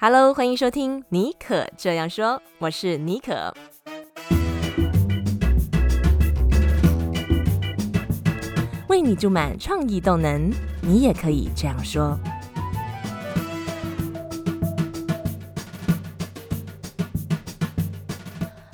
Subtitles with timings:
[0.00, 3.52] Hello，欢迎收听尼可这样说，我是尼可。
[8.86, 12.16] 为你注满创意动能，你也可以这样说。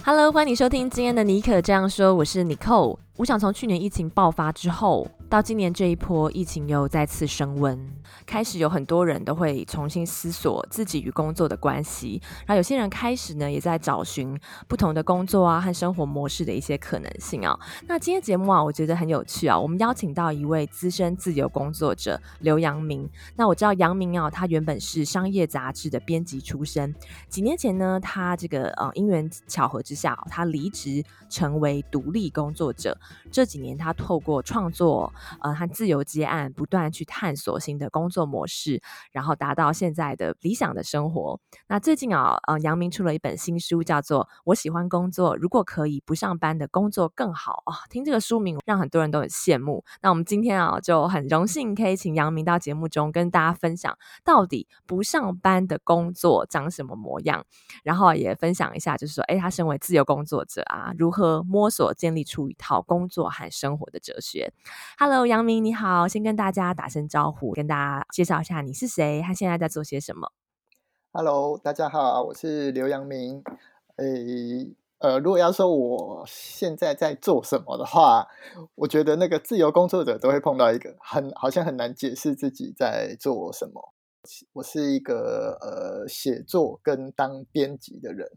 [0.04, 2.98] Hello，欢迎收听今天的尼可这样说，我是 Nicole。
[3.16, 7.76] 我想从去年疫情爆发之后，到今年这一波疫情又再次升温，
[8.24, 17.58] 开始有很多人都会重新思索自己与工作的关系，然后有些人开始呢也在找寻不同的工作啊和生活模式的一些可能性啊。
[17.88, 23.10] 那今天节目啊，我觉得很有趣啊，我们邀请到一位资深自由工作者刘阳明。
[23.34, 26.94] 那我知道扬明啊，他原本是商业杂志的编辑出身，
[27.28, 32.96] 几年前呢，他这个呃因缘巧合之下，他离职成为独立工作者。
[33.32, 35.12] 这几年他透过创作。
[35.40, 38.80] 呃，和自由接案，不断去探索新的工作模式，
[39.12, 41.40] 然后达到现在的理想的生活。
[41.68, 47.78] 那最近啊，呃，杨明出了一本新书，叫做《我喜欢工作，如果可以不上班的工作更好》啊。
[47.90, 49.84] 听这个书名，让很多人都很羡慕。
[50.02, 57.44] 那我们今天啊，就很荣幸可以请杨明到节目中跟大家分享，到底不上班的工作长什么模样，
[57.82, 64.52] 然后也分享一下，就是说，哎，他身为自由工作者啊，如何摸索建立出一套工作和生活的哲学。
[64.98, 65.13] Hello。
[65.14, 70.32] Hello，杨明你好，先跟大家打声招呼，跟大家介绍一下你是谁，他现在在做些什么。
[71.12, 73.40] Hello，大家好，我是刘阳明。
[73.98, 78.26] 诶，呃，如果要说我现在在做什么的话，
[78.74, 83.94] 我觉得那个自由工作者都会碰到一个很好像很难解释自己在做什么。
[84.54, 88.28] 我是一个呃写作跟当编辑的人，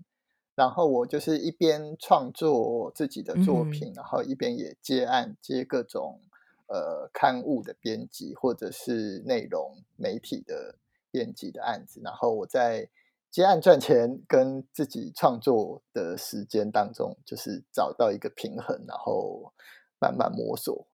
[0.54, 6.22] 然后我就是一边创作自己的作品，嗯、然后一边也接案接各种。
[6.68, 10.76] 呃，刊物的编辑或者是内容媒体的
[11.10, 12.90] 编辑的案子，然后我在
[13.32, 19.54] 接案赚钱跟自己创作的时间当中，就是找到一个平衡，然后
[20.00, 20.88] 慢慢摸索。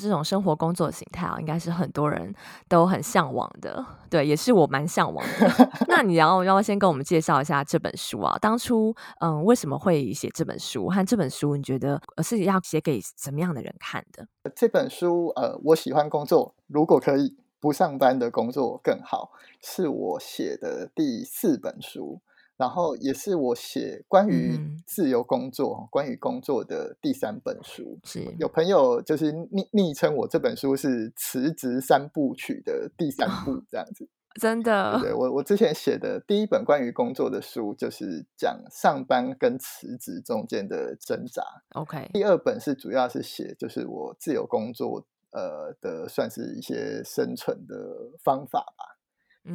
[0.00, 2.34] 这种生活工作形态啊，应该是很多人
[2.68, 5.70] 都很向往的，对，也是我蛮向往的。
[5.88, 8.38] 那你要要先跟我们介绍一下这本书啊？
[8.40, 10.88] 当初嗯，为什么会写这本书？
[10.88, 14.26] 和这本书你觉得是要写给什么样的人看的？
[14.54, 22.20] 这本书呃，我喜欢工作，如果可以不上班的工作更好，是我写的第四本书。
[22.58, 27.98] 然后也是我写关于自由工作、嗯、关于工作的第三本书。
[28.02, 34.04] 是有朋友就是昵昵称我这本书是辞职三部曲的第三部这样子。
[34.04, 34.08] 哦、
[34.40, 34.98] 真的？
[35.00, 41.42] 对，我我之前写的第一本关于工作的书，就是讲上班跟辞职中间的挣扎。
[41.74, 42.10] OK。
[42.12, 47.76] 第二本是主要是写就是我自由工作呃的算是一些生存的
[48.24, 48.97] 方法吧。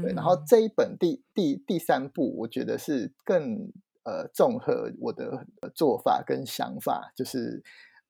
[0.01, 3.71] 对，然后这一本第第第三部，我觉得是更
[4.03, 5.45] 呃综合我的
[5.75, 7.63] 做法跟想法，就是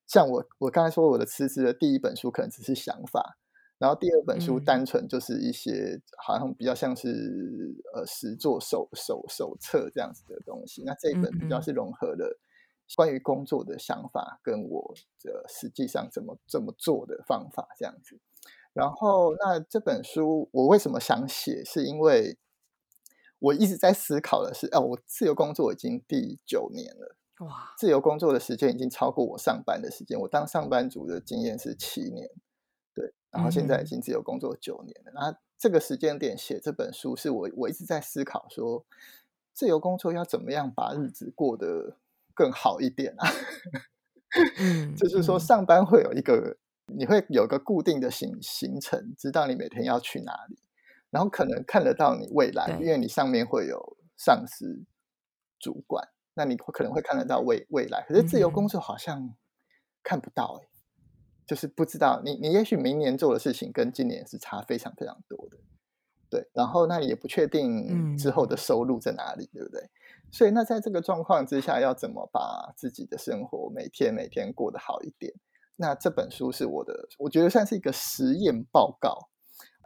[0.07, 3.38] 像我我刚才说我的辞职的第一本书可能只是想法，
[3.77, 12.39] 然后第二本书单纯就是一些好像比较像是呃实作手手手册这样子的东西，那这一本比较是融合了
[12.95, 14.93] 关于工作的想法跟我
[15.23, 18.19] 的实际上怎么怎么做的方法这样子。
[18.73, 21.63] 然后，那这本书我为什么想写？
[21.63, 22.39] 是因为
[23.38, 30.19] 我一直在思考的是，哦，我自由工作已经第九年了，哇，自由工作的时间已经超过我上班的时间。
[30.22, 32.28] 我当上班族的经验是七年，
[32.95, 35.11] 对，然后现在已经自由工作九年了。
[35.13, 38.84] 那、嗯、这个时间点写这本书，是我我一直在思考说，
[39.53, 41.97] 自由工作要怎么样把日子过得
[42.34, 43.29] 更好一点啊？
[44.57, 46.57] 嗯、 就是说，上班会有一个。
[46.97, 50.57] 你会有个固定的行行程，知道你每天要去哪里，
[51.09, 54.83] 然后可能看得到你未来，因为你上面会有上司、
[55.59, 58.05] 主管，那你可能会看得到未未来。
[58.07, 59.35] 可是自由工作好像
[60.01, 60.69] 看不到哎、欸，
[61.45, 65.57] 就是不知道你你也许明年做的事情跟今年是差非常非常多的，
[66.29, 66.49] 对。
[66.53, 69.89] 然后那也不确定之后的收入在哪里，对不对？
[70.31, 75.31] 所以那在这个状况之下，要怎么把自己的生活每天每天过得好一点？
[75.84, 79.28] 那这本书是我的，我觉得算是一个实验报告。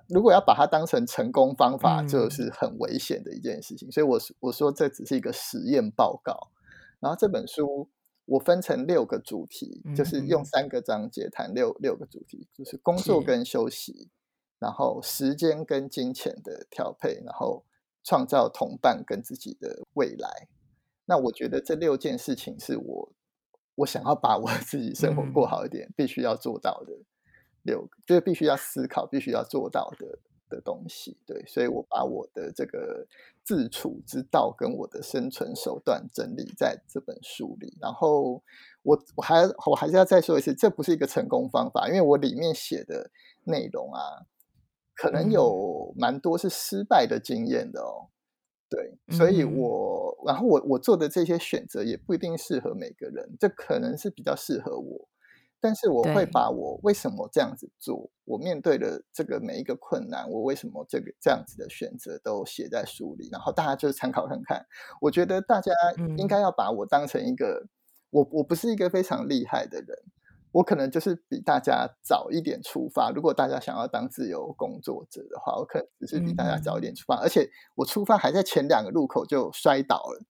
[0.07, 3.89] 如果要把它当成成功方法，就是很危险的一件事情。
[3.89, 6.51] 嗯、所以我我说这只是一个实验报告。
[6.99, 7.89] 然后这本书
[8.25, 14.11] 我分成六个主题，嗯、就是用三个章节谈六六个主题，就是工作跟休息，
[14.59, 17.63] 然后时间跟金钱的调配，然后
[18.03, 20.47] 创造同伴跟自己的未来。
[21.05, 23.11] 那我觉得这六件事情是我。
[23.77, 26.93] 我想要把我 自己生活过好一点，嗯、必须要做到的
[27.63, 30.19] 六个，就是必须要思考、必须要做到的
[30.49, 31.17] 的东西。
[31.25, 33.05] 对，所以我把我的这个
[33.43, 37.77] 自处之道跟我的生存手段整理在这本书里。
[37.79, 38.41] 然后
[38.81, 43.11] 我我还我还是要再说一次，这不是一个成功方法，因为我里面写的
[43.43, 44.25] 内容啊，
[44.95, 48.09] 可能有蛮多是失败的经验的哦。
[48.69, 55.07] 对，所以我然后我我做的这些选择也不一定适合每个人，这可能是比较适合我。
[55.59, 64.67] 但是我会把我为什么这样子做，我面对的这个每一个困难，我为什么这个这样子的选择都写在书里，然后大家就参考看看。
[65.01, 65.71] 我觉得大家
[66.15, 67.69] 应该要把我当成一个，嗯、
[68.11, 69.97] 我我不是一个非常厉害的人，
[70.51, 73.11] 我可能就是比大家早一点出发。
[73.11, 80.25] 如果大家想要当自由工作者的话，我可能只是比大家早一点出发，嗯、而且我出发还在前两个路口就摔倒了。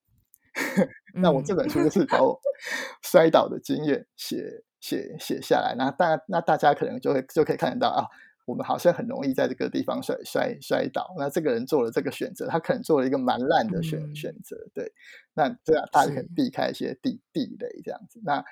[1.14, 2.38] 那我这本书就是把我
[3.02, 4.64] 摔倒的经验写。
[4.80, 8.06] 写写下来，那大那大家可能就会就可以看得到啊，
[8.46, 11.12] 我们好像很容易在这个地方摔摔摔倒。
[11.18, 14.92] 那这个人做了这个选择，他可能做了一个蛮烂的选、嗯、选择，对。
[15.34, 18.20] 那这样大家可以避开一些地地雷这样子。
[18.24, 18.44] 那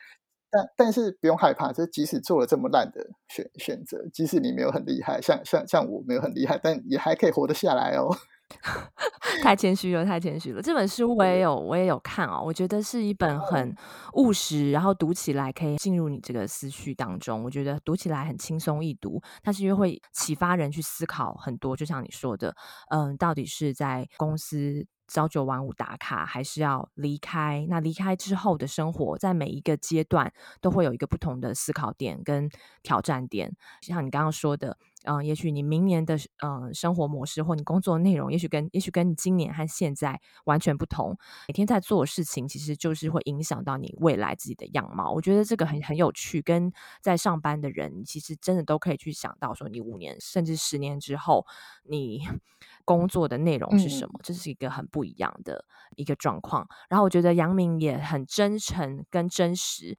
[0.51, 8.09] 但但是不用害怕，就即使做了这么烂的选选择，即使你没有很厉害，像像像我没有很厉害，但也还可以活得下来哦。
[9.43, 10.63] 太谦虚了，太谦虚了。
[10.63, 12.41] 这本书我也有，我也有看哦。
[12.45, 13.75] 我觉得是一本很
[14.15, 17.43] 务实，然后读起来可以进入你这个思绪当中。
[17.43, 21.77] 我觉得读起来很轻松易读，但是又会启发人去思考很多。
[21.77, 22.55] 就像你说的，
[22.91, 27.67] 嗯，到底是在公司朝九晚五打卡，还是要离开？
[27.69, 32.49] 那离开之后的生活，在每一个阶段都会有一个不同的思考点跟
[32.83, 33.55] 挑战点。
[33.83, 34.79] 像你刚刚说的。
[35.07, 41.17] 嗯，也许你明年的嗯生活模式或你工作内容，也许跟也许跟你今年和现在完全不同。
[41.49, 45.13] 每天在做的事情，其实就是会影响到你未来自己的样貌。
[45.13, 51.47] 我觉得这个很很有趣，跟在上班的人，其实真的都可以去想到说，你五年甚至十年之后，
[51.85, 52.21] 你
[52.85, 54.19] 工作的内容是什么？
[54.19, 55.65] 嗯、这是一个很不一样的
[55.95, 56.69] 一个状况。
[56.89, 59.99] 然后我觉得杨明也很真诚跟真实。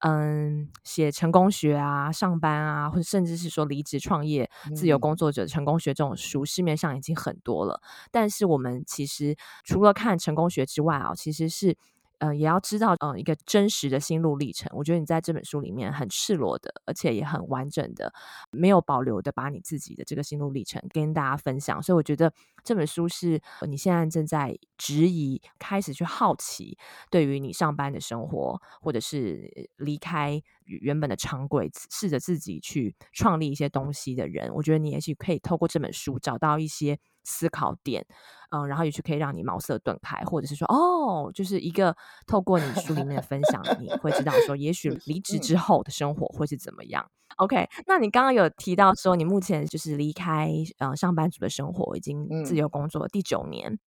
[0.00, 7.80] 嗯，写成功学啊，上班啊，或者甚至是说离职创业、自由工作者成功学这种书，市面上已经很多了。
[8.10, 11.76] 但是我们其实除了看成功学之外啊，其实是。
[12.18, 14.70] 呃，也要知道，嗯、一个真实的心路历程。
[14.74, 18.12] 我觉得你在这本书里面很赤裸的，而且也很完整的，
[18.50, 21.82] 没有保留的把你自己的这个心路历程跟大家分享。
[21.82, 22.32] 所以我觉得
[22.64, 26.78] 这本书是你现在正在质疑、开始去好奇，
[27.10, 34.52] 对于你上班的生活，或者是离开原本的常规，试着自己去创立一些东西的人。
[34.54, 36.98] 我觉得你也许可以透过这本书找到一些。
[37.26, 38.06] 思考点，
[38.50, 41.94] 嗯，然后也许可以让你茅塞顿开，或者是说，哦，就是一个
[42.24, 47.10] 透过你书里面的分享，你会知道说，也许离职之后的生活会是怎么样。
[47.38, 53.78] OK，那你刚刚有提到说，你目前就是离开嗯上班族的生活，已经自由工作第九年，嗯，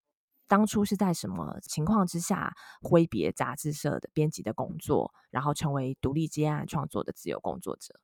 [0.47, 7.99] 当初是在什么情况之下挥别杂志社的编辑的工作，然后成为独立接案创作的自由工作者？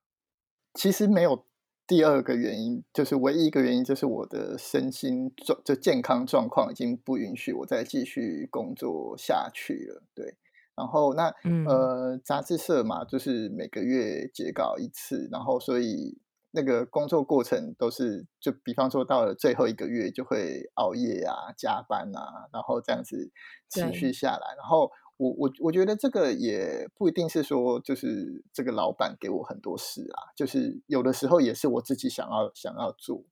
[0.74, 1.46] 其实没有。
[1.88, 10.04] 第二个原因就是唯一一个原因，就是我的身心状就健康状况已经不允许我再继续工作下去了。
[10.16, 10.36] 对，
[10.76, 16.18] 然后那、嗯、呃杂志社嘛，就是每个月截稿一次，然后所以
[16.52, 23.32] 那个工作过程都是就比方说到了最后一个月就会熬夜啊、加班啊，然后这样子
[23.70, 24.92] 持续下来，然后。
[25.18, 33.24] 我我我觉得这个也不一定是说，就是这个老板给我很多事啊，就是有的时候也是我自己想要想要做。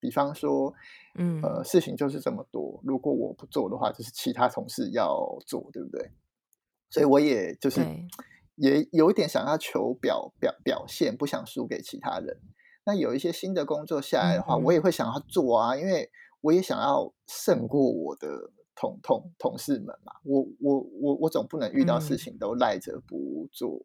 [0.00, 0.74] 比方说，
[1.16, 6.10] 嗯呃，事情就是这么多，如果我不做的话，就是其他同事要做，对不对？
[6.90, 7.80] 所以我也就是
[8.56, 12.40] 也有一点想要求表表表现，不想输给其他人。
[12.84, 18.50] 那有一些新的工作下来的话，我也会想要做啊，因为我也想要胜过我的。
[18.80, 23.84] 同同同事们嘛，我我我我总不能遇到事情都赖着不做，嗯，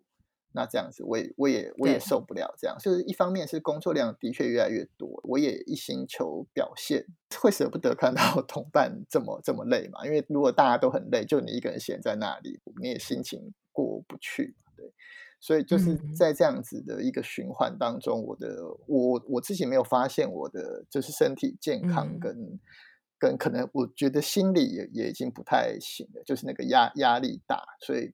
[0.52, 2.78] 那这样子我也我也我也受不了这样。
[2.80, 7.08] 就是一方面是工作量的确越来越多，我也一心求表现，
[7.42, 10.06] 会舍不得看到 同伴这么这么累嘛。
[10.06, 14.94] 因为如果大家都很累，就你一个人闲在那里，你也心情过不去，对。
[15.40, 22.32] 所以就是在这样子的一个循环当中，我的我我自己没有发现我的就是身体健康跟。
[22.32, 22.60] 嗯
[23.24, 28.14] 跟可能我觉得心理也也已经不太行了，就是那个压压力大，所以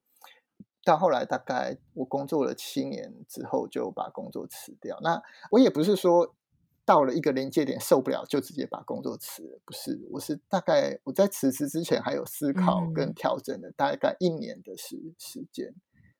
[0.84, 5.00] 到后来大概我工作了七年之后就把工作辞掉。
[5.02, 6.32] 那我也不是说
[6.84, 15.74] 到了一个临界点受不了就直接把工作辞了，不是，我是大概我在辞职之前还有思考跟调整的大概一年的时时间。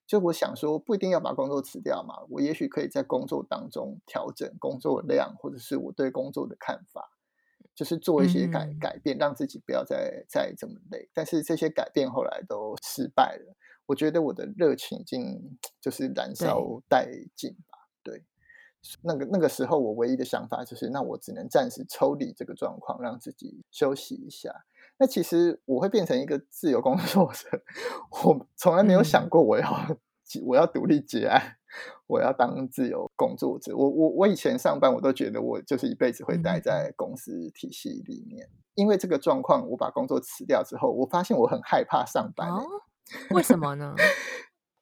[0.05, 7.09] 就我想说不一定要把工作辞掉嘛，我也许可以在工作当中调整工作量或者是我对工作的看法。
[7.81, 11.09] 就是做一些改改变，让自己不要再再这么累。
[11.15, 13.57] 但是这些改变后来都失败了。
[13.87, 16.61] 我觉得我的热情已经就是燃烧
[16.91, 17.89] 殆尽吧。
[18.03, 18.23] 对，
[19.01, 24.67] 那个那个时候我唯一的想法就是，那我只能暂时抽离这个状况，让自己休息一下。
[24.99, 27.63] 那其实我会变成一个自由工作者，
[28.27, 29.97] 我从来没有想过我要、 嗯、
[30.45, 31.57] 我要独立结案，
[32.11, 33.77] 我要当自由工作者。
[33.77, 38.45] 我我我以前上班，我都觉得我就是一辈子会待在公司体系里面。
[38.47, 42.55] 嗯、因为这个状况，我把工作辞掉之后，我发现我很害怕上班、欸。
[42.55, 42.67] 哦，
[43.31, 43.95] 为什么呢？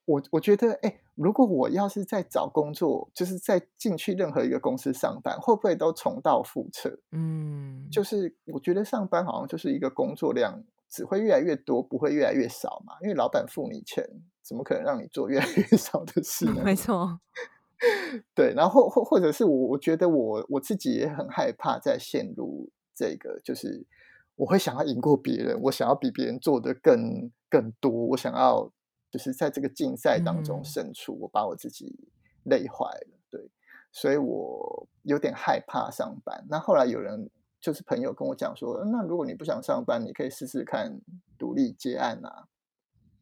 [0.05, 6.97] 我我觉得，哎、欸，如果我要是在找工作，就是在进去任何一个公司上班，会不会都重蹈覆辙？
[7.11, 12.95] 嗯，就是我觉得上班好像就是一个工作量只会越来越多，不会越来越少嘛。
[13.03, 14.03] 因为老板付你钱，
[14.41, 16.61] 怎么可能让你做越来越 少的事呢？
[16.65, 17.19] 没错，
[18.35, 18.53] 对。
[18.55, 23.85] 然后或或者是我，我觉得我我自己也很害怕再陷入这个，就是
[24.35, 28.71] 我会想要赢过别人，我想要比别人做的更更多，我想要。
[29.11, 31.97] 就是在这个竞赛当中胜出，嗯、我把我自己
[32.43, 33.49] 累坏了，对，
[33.91, 36.45] 所以我有点害怕上班。
[36.47, 37.27] 那后来有人
[37.59, 41.01] 就是朋友跟我讲说，那如果你不想上班，你可以试试看
[41.39, 42.45] 独立接案啊。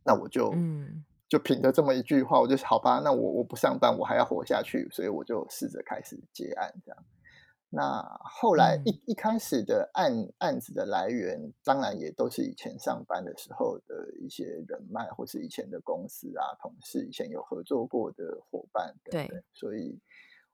[0.08, 7.06] 那我就嗯，就凭着这么一句话，我就好吧，那我我不上班，我还要活下去，所以我就试着开始接案这样。
[7.70, 19.28] 那后来一一开始的案案子的来源，当然也都是以前上班的时候的一些人脉，或是以前的公司啊、同事，以前有合作过的伙伴等等。
[19.28, 20.00] 对，所以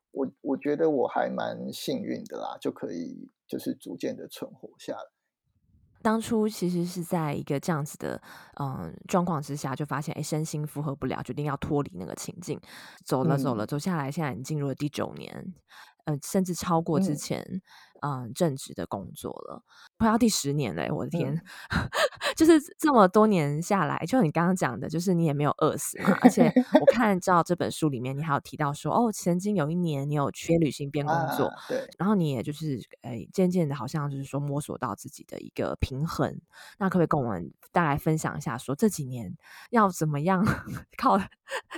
[0.10, 5.12] 我我觉得我还蛮幸运的啦，就可以就是逐渐的存活下来。
[6.03, 8.22] 当初其实是在一个这样子的
[8.60, 12.60] 嗯状况之下，就发现哎，身心负荷不了，决定要脱离那个情境，
[13.05, 15.55] 走了走了，走下来，现在已经进入了第九年。
[16.05, 17.62] 呃，甚至超过之前，
[18.03, 19.63] 嗯，嗯，正职的工作了，
[19.98, 21.89] 快要第十年了，我的天，嗯、
[22.36, 36.39] 就是这么多年下来，就你刚刚讲的，就是你也没有饿死嘛，而且 我看到这本书里面，你还有提到说，哦，曾经有一年你有去旅行边工作，啊、对，然后你也就是，哎，渐渐的，好像就是说摸索到自己的一个平衡，
[36.79, 39.36] 那可不可以跟我们大概分享一下说，说这几年
[39.69, 40.43] 要怎么样
[40.98, 41.19] 靠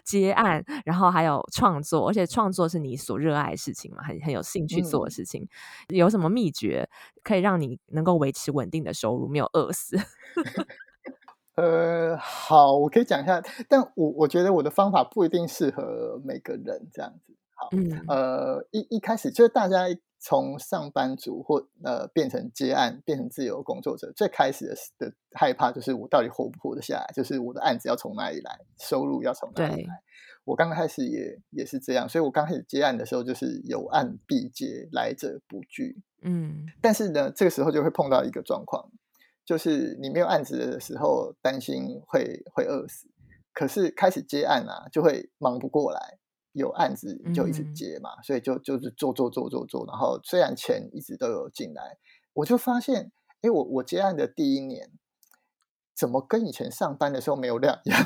[0.03, 5.47] 接案，然后还有创作，而且创作是你所热爱的事情嘛，很很有兴趣做的事情，
[5.89, 6.89] 嗯、有什么秘诀
[7.23, 9.97] 可以让你能够维持稳定的收入，没有饿死？
[11.55, 17.33] 呃，好，我可以讲一下，但我我觉得我的方法不一定适合每个人这样子。
[17.55, 19.85] 好，嗯、呃，一一开始就是大家
[20.27, 30.01] 从上班族或呃变成接案，变成自由工作者，最开始的的害怕就是我到底活不活得下来，就是我的案子要从哪里来，收入要从哪里来。
[30.43, 36.01] 我刚开始也也是这样，所以我刚开始接案的时候就是有案必接，来者不拒。
[36.23, 38.89] 嗯，但是呢，这个时候就会碰到一个状况，
[39.45, 43.07] 就是你没有案子的时候，担心会会饿死，
[43.53, 46.17] 可是开始接案啊，就会忙不过来。
[46.55, 51.97] 有案子就一直接嘛，嗯、所以就就是做做做做做，然后虽然钱一直都有进来，
[52.33, 54.89] 我就发现，哎，我我接案的第一年，
[55.95, 57.99] 怎么跟以前上班的时候没有两样？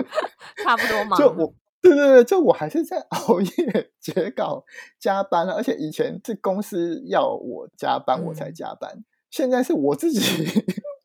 [0.62, 1.16] 差不多 嘛。
[1.16, 1.54] 就我。
[1.82, 4.64] 对对对，就我还是在 熬夜截稿
[4.98, 10.18] 加班了，而且以前是公司要我加班我才加班，嗯、现在是我自己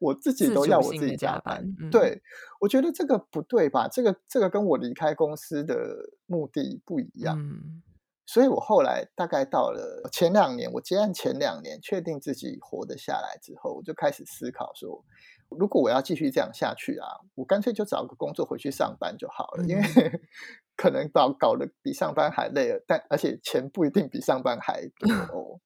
[0.01, 1.63] 我自己都要我自己加班。
[1.91, 2.22] 对，
[2.60, 3.88] 我觉得这个不对吧？
[3.88, 7.39] 这个这个跟我离开公司的目的不一样。
[7.39, 7.81] 嗯、
[8.25, 15.05] 所以我后来大概到了前两年，我接案前两年，确定自己活得下来之后，我就开始思考说，
[15.50, 19.84] 如果我要继续这样下去啊，我干脆就找个工作回去上班就好了，嗯、因为。
[20.77, 25.60] 可能搞搞得比上班还累了，但而且钱不一定比上班还多哦。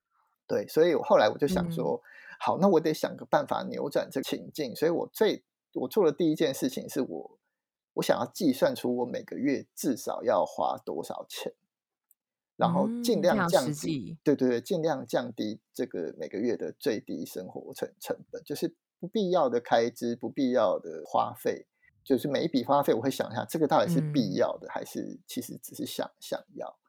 [0.48, 2.00] 对，所以我后来我就想说，嗯、
[2.44, 4.74] 好，那我得想个办法扭转这个情境。
[4.74, 5.44] 所以我最
[5.74, 7.38] 我做的第一件事情是我
[7.94, 11.52] 我想要计算出我每个月至少要花多少钱，
[12.56, 21.66] 然后尽量降低，嗯、对对对，尽量降低这个每个月的最低生活成成本，就是不必要的开支、不必要的花费。
[22.04, 26.66] 就是每一笔花费，我会想一下，这个到底是必要的，还是其实只是想想要？
[26.66, 26.82] 嗯、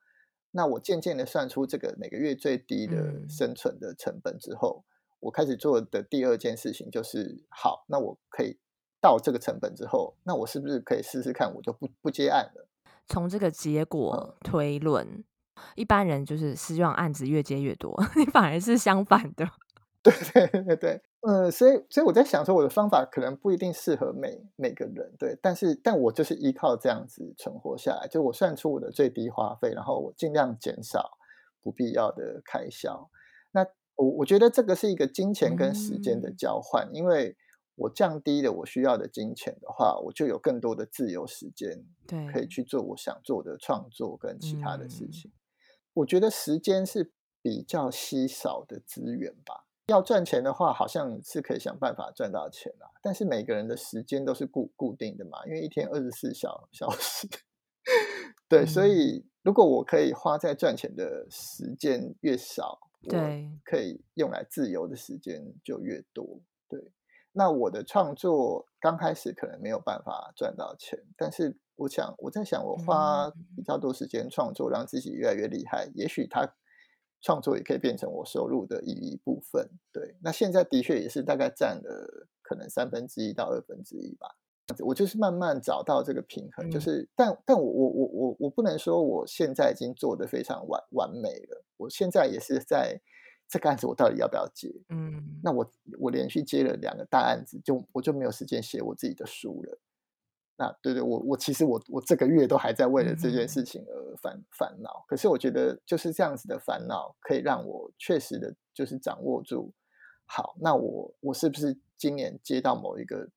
[0.49, 4.92] 那我渐渐的算出这个每个月最低的生存的成本之后，嗯、
[5.23, 8.57] 我开始做的第二件事情就是，好，那我可以
[9.01, 12.67] 到这个成本之后，那我是不是可以试试看，我就不不接案了？
[13.07, 15.23] 从这个结果推论，嗯、
[15.75, 19.49] 一般人就是希望案子越接越多， 你反而是相反的。
[20.03, 20.13] 对
[20.47, 21.01] 对对对。
[21.21, 31.17] 呃，所以所以我在想说，我的方法可能不一定适合每每个人，对，但是但我就是依靠这样子存活下来，就我算出我的最低花费，然后我尽量减少
[31.61, 33.09] 不必要的开销。
[33.97, 37.35] 那我我觉得这个是一个金钱跟时间的交换，嗯、因为
[37.75, 45.31] 我降低了我需要的金钱的话，我就有更多的自由时间，对，可以去做我想做的创作跟其他的事情。
[45.31, 45.37] 嗯、
[45.93, 49.65] 我觉得时间是比较稀少的资源吧。
[49.87, 52.87] 要赚钱的话，好像是可以想办法赚到钱啊。
[53.01, 57.27] 但是每个人的时间都是固固定的嘛，因为一天二十四 小小时。
[58.47, 66.41] 对，嗯、所以如果我可以花在赚钱的时间越少，对，可以用来自由的时间就越多。
[66.67, 66.91] 对，
[67.31, 76.53] 那我的创作刚开始可能没有办法赚到钱，但是我想我在想，我花比较多时间创作，让自己越来越厉害，也许他。
[77.25, 80.17] 创作也可以变成我收入的一一部分，对。
[80.21, 84.35] 那现在的确也是大概占了可能三分之一到二分之一吧。
[84.79, 91.63] 我就是慢慢找到这个平衡，就是，但但我我我我我不能说我现在已经做得非常完完美了。
[91.77, 93.01] 我现在也是在
[93.49, 94.73] 这个案子，我到底要不要接？
[94.89, 99.79] 嗯，那我我连续接了两个大案子，就我就没有时间写我自己的书了。
[100.55, 105.03] 那对对，我我其实我我这个月都还在为了这件事情而烦烦恼。
[105.07, 109.73] 可是我觉得就是这样子的烦恼，可以让我确实的，就是掌握住。
[110.25, 113.27] 好，那我我是不是今年接到某一个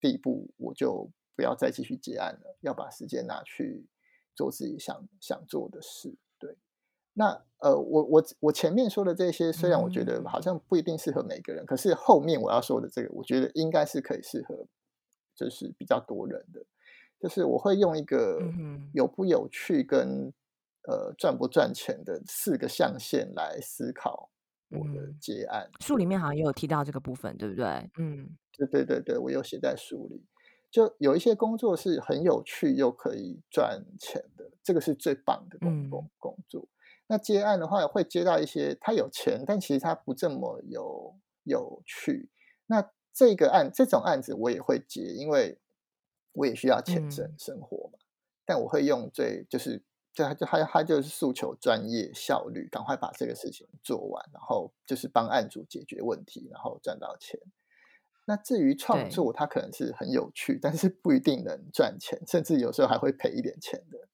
[0.00, 3.86] 地步，我就不要再继续接案了，要把时间拿去
[4.34, 6.16] 做自己想想做的事。
[6.38, 6.56] 对，
[7.14, 14.66] 那呃，我我我前面说的这些，虽然我觉得好像不一定适合每个人，可是后面我要说的这个，我觉得应该是可以适合。
[15.38, 16.66] 就是比较多人的，
[17.20, 18.42] 就是我会用一个
[18.92, 20.32] 有不有趣跟
[20.82, 24.30] 呃赚不赚钱的四个象限来思考
[24.70, 25.70] 我的结案。
[25.80, 27.64] 书里面好像也有提到这个部分，对不对？
[27.98, 30.24] 嗯，对对对对，我有写在书里。
[30.70, 36.68] 就有一些工作是很有趣又可以赚钱的，这个是最棒的工工工作。
[37.06, 42.28] 那接案的话，会接到一些他有钱，但其实他不这么有有趣。
[42.66, 45.58] 那这个案这种案子我也会接，因为
[46.32, 47.98] 我也需要钱生生活嘛。
[47.98, 48.04] 嗯、
[48.44, 49.82] 但我会用最就是
[50.18, 57.40] 就他就他他就是诉求专业效率，赶快把这个事情做完，然后就是帮案主解决问题，然后赚到钱。
[58.26, 64.08] 那至于创作，它可能是很有趣，但是不一定能赚钱，甚至有时候还会赔一点钱的。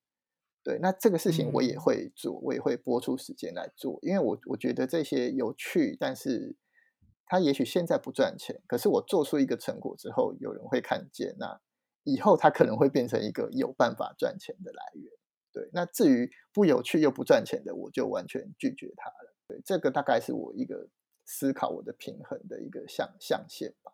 [0.62, 6.56] 对，那这个事情我也会做，嗯、我也会拨出时间来做，因为我我觉得这些有趣，但是。
[7.26, 11.58] 他也许现在不赚钱，可是我做出一个成果之后，有人会看见，那
[12.04, 15.10] 以后他可能会变成一个有办法赚钱的来源。
[15.54, 19.34] 对，那至于不有趣又不赚钱的，我就完全拒绝它了。
[19.48, 20.88] 对，这个大概是我一个
[21.24, 23.92] 思考我的平衡的一个象象限吧。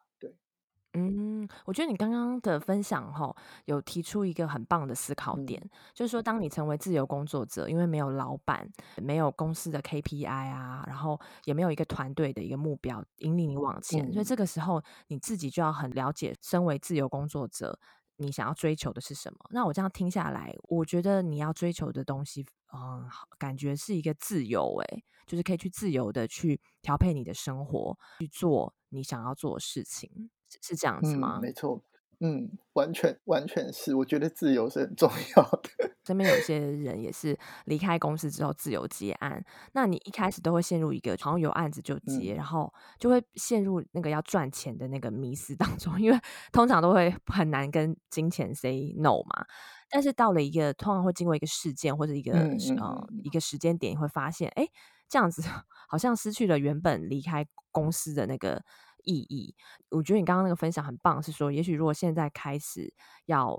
[0.94, 3.32] 嗯，我觉得你刚刚的分享哈，
[3.66, 17.78] 有提出一个很棒的思考点，嗯、就是说，当你成为自由工作者，因为没有老板，没有公司的 KPI 啊，然后也没有一个团队的一个目标引领你往前，嗯、所以这个时候你自己就要很了解，身为自由工作者，
[18.20, 19.38] 你想要追求的是什么。
[19.50, 30.30] 那我这样听下来，我觉得你要追求的东西，嗯，感觉是一个自由，诶，就是可以去自由的去调配你的生活，去做你想要做的事情。
[30.60, 31.38] 是这样子吗？
[31.38, 31.82] 嗯、没错，
[32.22, 35.70] 嗯，完全完全是，我觉得自由是很重要的。
[36.06, 46.20] 身边有些人也是离开公司之后自由接案，那你一开始都会陷入一个好像有案子就接，嗯、然后就会陷入那个要赚钱的那个迷思当中，因为
[46.52, 49.46] 通常都会很难跟金钱 say no 嘛。
[49.88, 54.68] 但是到了一个通常会经过一个事件或者一个嗯嗯呃一个时间点，你会发现，哎，
[55.08, 55.42] 这样子
[55.88, 58.62] 好像失去了原本离开公司的那个。
[59.04, 59.54] 意义，
[59.90, 62.92] 我觉得你刚刚那个分享很棒，是说，也许如果现在开始
[63.26, 63.56] 要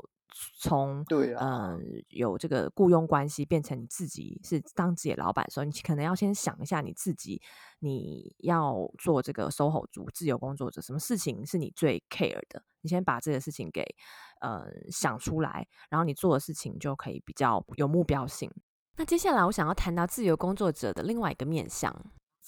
[0.59, 7.41] 从对啊，嗯，有这个雇佣关系变成你自己是当自己的老板的时候，你可能要先想一下你自己，
[7.79, 12.63] 你要做这个 SOHO 族自由工作者，什么事情是你最 care 的？
[12.81, 13.83] 你先把这个事情给
[14.39, 18.49] 呃想出来，然后你做的事情就可以比较有目标性。
[18.95, 21.93] 那接下来我想要谈到自由工作者的另外一个面向。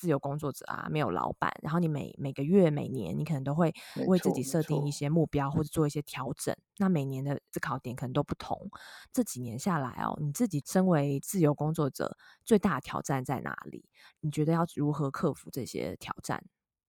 [0.03, 3.73] 自由工作者啊，没有老板，然后你每每个月、每年，你可能都会
[4.05, 6.53] 为自己设定一些目标，或者做一些调整。
[6.75, 8.69] 那每年的思考点可能都不同。
[9.13, 13.85] 这几年下来哦，你自己身为自由工作者，最大的挑战在哪里？
[14.19, 16.43] 你觉得要如何克服这些挑战？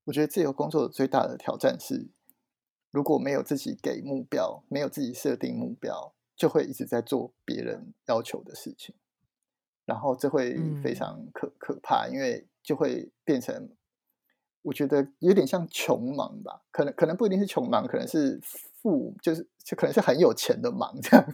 [0.06, 2.10] 我觉得自由工作者最大的挑战是，
[2.90, 8.96] 如果没有自己给目标，没有自己设定目标，就会一直在做别人要求的事情，
[9.84, 12.46] 然后这会非常可、嗯、可怕，因为。
[12.64, 13.68] 就会变成，
[14.62, 21.26] 我觉得有点像穷忙吧，可能可能不一定是穷忙，可能是富，就是就可能是很有钱的忙这样，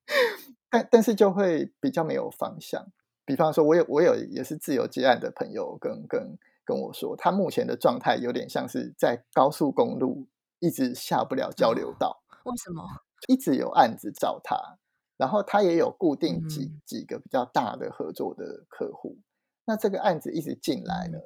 [0.68, 2.92] 但但是就会比较没有方向。
[3.24, 10.26] 比方说，我有我有也是自由接案的朋友跟跟跟我说，他目前的状态有点像是在高速公路
[10.58, 12.22] 一直下不了交流道。
[12.44, 12.84] 为什么？
[13.28, 14.76] 一直有案子找他，
[15.16, 19.18] 然后他也有固定几、嗯、几个比较大的合作的客户。
[19.64, 21.18] 那这个案子一直进来呢，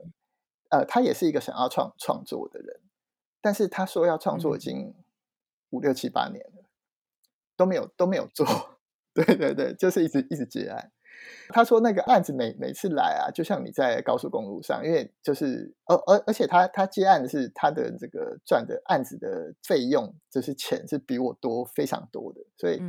[0.71, 2.81] 呃，他也是一个想要创创作的人，
[3.41, 4.95] 但是他说要创作已经
[5.71, 6.65] 五六七八年了，
[7.57, 8.47] 都没有都没有做。
[9.13, 10.93] 对对对，就是一直一直接案。
[11.49, 22.81] 他说那个案子每每次来啊，就像你在高速公路上，因为就是而而而且他他接案的是他的这个赚的案子的费用，就是钱是比我多非常多的，所以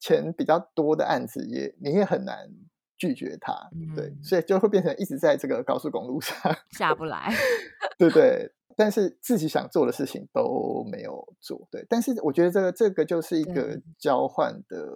[0.00, 2.48] 钱比较多的案子也你也很难
[2.96, 3.54] 拒绝他，
[3.94, 6.36] 对，所以就会变成一直在这个高速公路上
[6.72, 7.32] 下不来，
[7.98, 8.52] 对对。
[8.76, 11.84] 但是自己想做的事情都没有做，对。
[11.88, 14.86] 但是我觉得这个这个就是一个交换的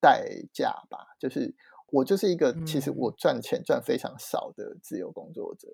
[0.00, 1.52] 代价吧，就是
[1.90, 5.68] 我就是一个其实我赚钱赚非常少的自由工作者，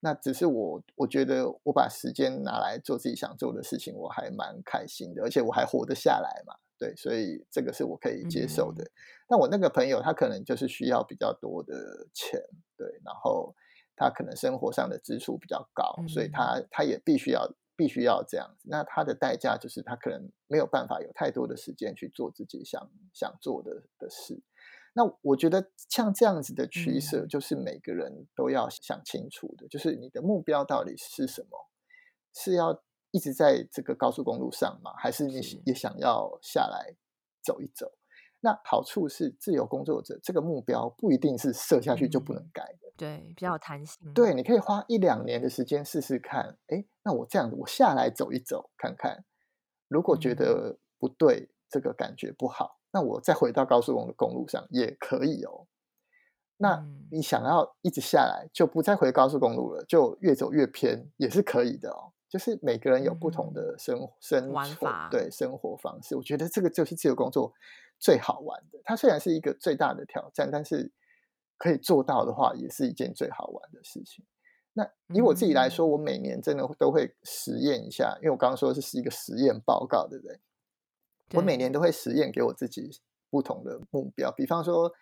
[0.00, 8.90] 那只是我我觉得我把时间拿来做自己想做的事情，我还蛮开心的，而且我还活得下来嘛，对，所以这个是我可以接受的。
[9.28, 12.40] 那我那个朋友他可能就是需要比较多的钱，
[12.76, 13.54] 对，然后。
[13.94, 17.46] 他可能生活上的支出比较高，所以他他也必须要
[17.76, 18.66] 必须要这样子。
[18.68, 24.42] 那他的代价就是他可能没有办法有太多的时间去做自己想想做的的事。
[24.94, 31.68] 那我觉得像这样子的取舍，就是每个人都要想清楚的，就是你的目标到底是什么？
[32.34, 34.92] 是要一直在这个高速公路上吗？
[34.98, 36.94] 还是你也想要下来
[37.42, 37.92] 走一走？
[38.40, 44.12] 那好处是自由工作者这个目标不一定是设下去就不能改的，嗯、对，比较有弹性。
[44.12, 46.58] 对，你可以花一两年的时间试试看。
[46.66, 49.24] 哎，那我这样子，我下来走一走看看，
[49.86, 55.66] 如果觉得不对，嗯、这个感觉不好，那我再回到高速公路公路上也可以哦。
[56.58, 62.12] 那你想要一直下来，就不再回高速公路了，就越走越偏也是可以的哦。
[62.28, 67.52] 就是每个人有不同的生、嗯、生活法，对生活方式，我觉得这个就是自由工作。
[67.98, 70.90] 最好玩的，它虽然是一个最大的挑战，但是
[71.56, 74.24] 可以做到的话，也是一件最好玩的事情。
[74.72, 80.40] 那以我自己来说，我每年真的都会实验一下，因为我刚刚说的是一个实验报告，对不对？
[81.34, 82.90] 我每年都会实验给我自己
[83.30, 84.92] 不同的目标，比方说，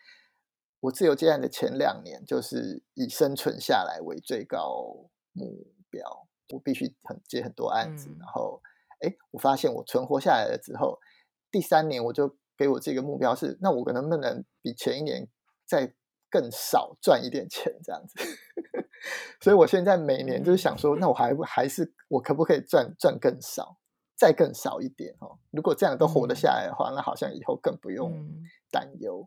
[0.81, 8.63] 我自由接案的前两年，就是以生存下来为最高目标，我必须很接很多案子，然后，
[9.01, 10.99] 哎，我发现我存活下来了之后，
[11.51, 12.37] 第三年我就。
[12.61, 15.27] 给我这个目标是，那我能不能比前一年
[15.65, 15.95] 再
[16.29, 18.23] 更少赚一点钱这样子？
[19.41, 23.79] 所以我现在每年就是想说，那我还还是我可不可以赚赚更少，
[24.21, 25.39] 再更少一点哦？
[25.51, 28.13] 如果这样都活得下来的话，那好像以后更不用
[28.71, 29.27] 担忧。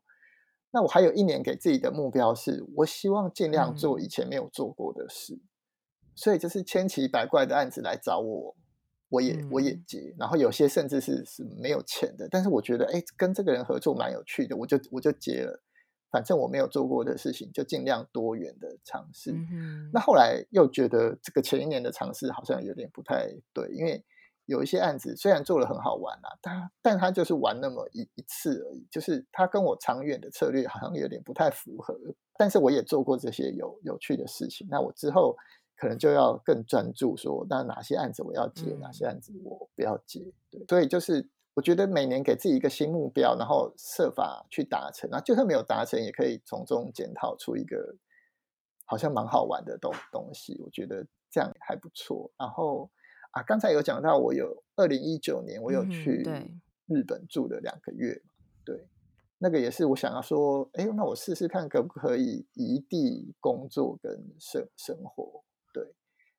[0.69, 5.39] 那我还有一年给自己的目标是，我希望尽量做以前没有做过的事，
[6.13, 8.55] 所以就是千奇百怪的案子来找我。
[9.09, 15.61] 我也我也接，然后有些甚至是是没有钱的，但是我觉得哎，跟这个人合作蛮有趣的，我就我就接了。
[16.09, 19.31] 反正我没有做过的事情，就尽量多元的尝试。
[19.31, 19.89] 嗯。
[19.93, 24.03] 那后来又觉得这个前一年的尝试好像有点不太对，因为
[24.45, 31.97] 有一些案子虽然做了很好玩啊，但但他就是玩那么一一次而已，就是他跟我长远的策略好像有点不太符合。
[32.37, 35.35] 但是我也做过这些有有趣的事情，那我之后。
[35.75, 40.21] 可能就要更专注说，那哪些案子我要接，哪些案子我不要接。
[40.49, 47.97] 对，所以就是我觉得每年给自己一个新目标，然后设法去达成，那就算没有达成，也可以从中检讨出一个
[48.85, 50.57] 好像蛮好玩的东东西。
[50.63, 52.31] 我觉得这样还不错。
[52.37, 52.89] 然后
[53.33, 56.23] 啊，刚才有讲到，我有二零一九年我有去
[56.87, 58.21] 日本住了两个月，
[58.63, 58.87] 对，
[59.39, 65.43] 那个也是我想要说，哎，那我试试看可不可以移地工作跟生生活。
[65.73, 65.93] 对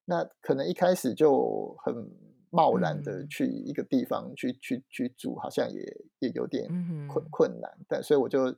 [0.04, 2.08] 那可能一开始就很
[2.50, 5.82] 贸然的去一个地方去、嗯、去去住，好像也
[6.20, 6.68] 也有点
[7.08, 7.76] 困困难。
[7.88, 8.54] 但所以我就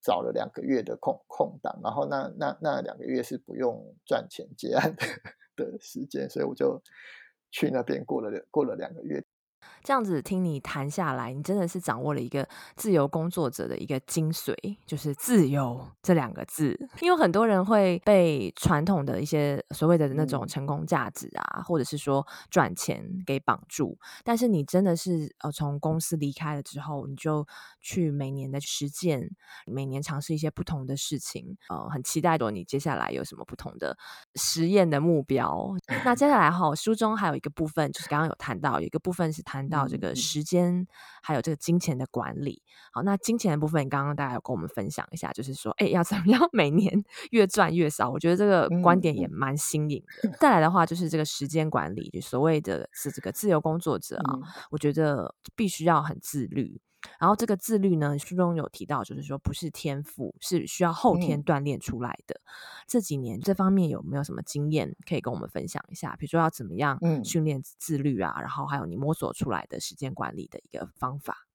[0.00, 5.04] 找了两个月的空空档，然后那那那两个月是不用赚钱结案的
[5.54, 6.82] 的时间，所以我就
[7.50, 9.24] 去那边过了过了两个月。
[9.82, 16.76] 这样子听你谈下来，你真的是掌握了一个自由工作者的一个精髓，就是“自由”这两个字。
[17.00, 23.96] 因为很多人会被传统的一些所谓的那种成功价值啊，或者是说赚钱给绑住。
[24.24, 27.46] 但是你真的是呃从公司离开了之后，你就
[27.80, 29.30] 去每年的实践，
[29.64, 31.56] 每年尝试一些不同的事情。
[31.68, 33.96] 呃，很期待着你接下来有什么不同的
[34.34, 35.72] 实验的目标。
[36.04, 39.67] 那接下来哈，书中还有一个部分，就是刚刚有谈到，有一个部分是谈。
[39.68, 40.86] 谈到这个时间，
[41.22, 42.62] 还有这个金钱的管理。
[42.92, 48.10] 好，那金钱的部分，你刚刚大家有跟我们分享一下，就是说，哎，要怎么样 每年越赚越少？
[48.10, 50.30] 我觉得这个观点也蛮新颖的。
[50.40, 54.38] 再来的话，就是这个时间管理，就所谓的是这个自由工作者啊，
[54.70, 56.80] 我觉得必须要很自律。
[57.18, 62.34] 然后这个自律呢，书中有提到，就是说不是天赋，是需要后天锻炼出来的。
[62.34, 62.50] 嗯、
[62.86, 66.16] 这几年这方面有没有什么经验可以跟我们分享一下？
[66.18, 71.46] 比如说要怎么样训练自律啊，嗯、然后还有你摸索出来的时间管理的一个方法。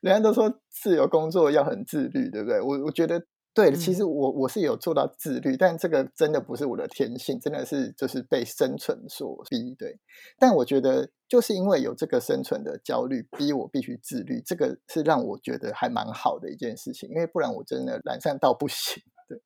[0.00, 2.60] 人家都说自由工作要很自律，对不对？
[2.60, 3.26] 我我觉得。
[3.58, 9.74] 对，其实我我是有做到自律，但这个真的不是我的天性，真的是就是被生存所逼。
[9.76, 9.98] 对，
[10.38, 19.02] 但我觉得就是因为有这个生存的焦虑，逼我必须自律，这个是让我觉得还蛮好的一件事情，因为不然我真的懒散到不行。
[19.28, 19.42] 对，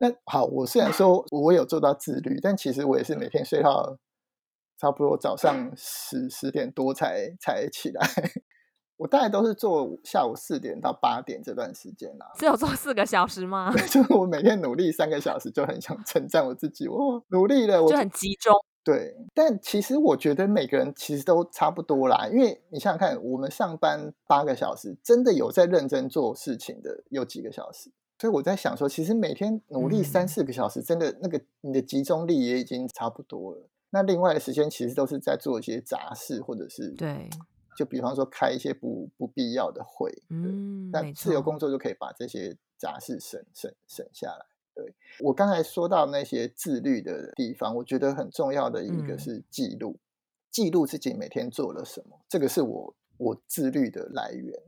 [0.00, 3.96] 那好，我虽然说 我有做到自律，但其实我也是每天睡到
[4.78, 8.06] 差不多早上十十点多才才起来。
[8.96, 13.72] 我大概都是做下午四点到八点这段时间啦，只有做四个小时吗？
[13.88, 18.54] 就是我每天努力三个小时，就很想称赞我自己，我努力了，我就很集中。
[18.82, 27.90] 对，但其实我觉得每个人其实都差不多啦，因为你想想看，我们上班八个小时，真的有在认真做事情的有几个小时？
[28.18, 33.68] 所以我在想说，其实每天努力三四个小时，真的那个你的集中力也已经差不多了。
[33.90, 37.28] 那另外的时间其实都是在做一些杂事，或者是对。
[37.76, 44.46] 就比方说开一些不不必要的会，嗯，那自由工作就可以把这些杂事省省省下来。
[44.74, 50.00] 对，我刚才说到那些自律的地方，我觉得很重要的一个是记录，嗯、
[50.50, 54.62] 记录自己每天做了什么，这个是我我自律的来源。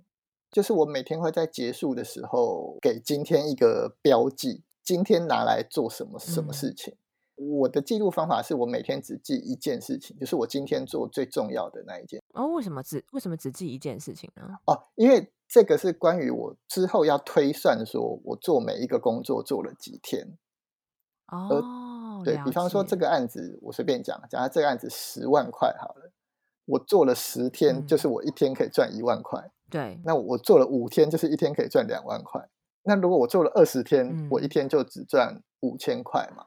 [0.51, 6.95] 就是我每天会在结束的时候给今天一个标记，今天拿来做什么什么事情。
[6.95, 6.97] 嗯
[7.39, 12.21] 我的记录方法是我每天只记一件事情，就是我今天做最重要的那一件。
[12.35, 14.59] 哦，为什么只为什么只记一件事情呢？
[14.67, 20.37] 哦，因为这个是关于我之后要推算，说我做每一个工作做了几天。
[21.29, 26.11] 哦，对，比方说这个案子，我随便讲，假如这个案子十万块好了，
[26.65, 29.51] 我做了十天，嗯、就是我一天可以赚一万块。
[29.71, 32.49] 对，那我做了五天，就是一天可以赚两万块。
[32.83, 36.47] 那如果我做了二十天，嗯、我一天就只赚五千块嘛。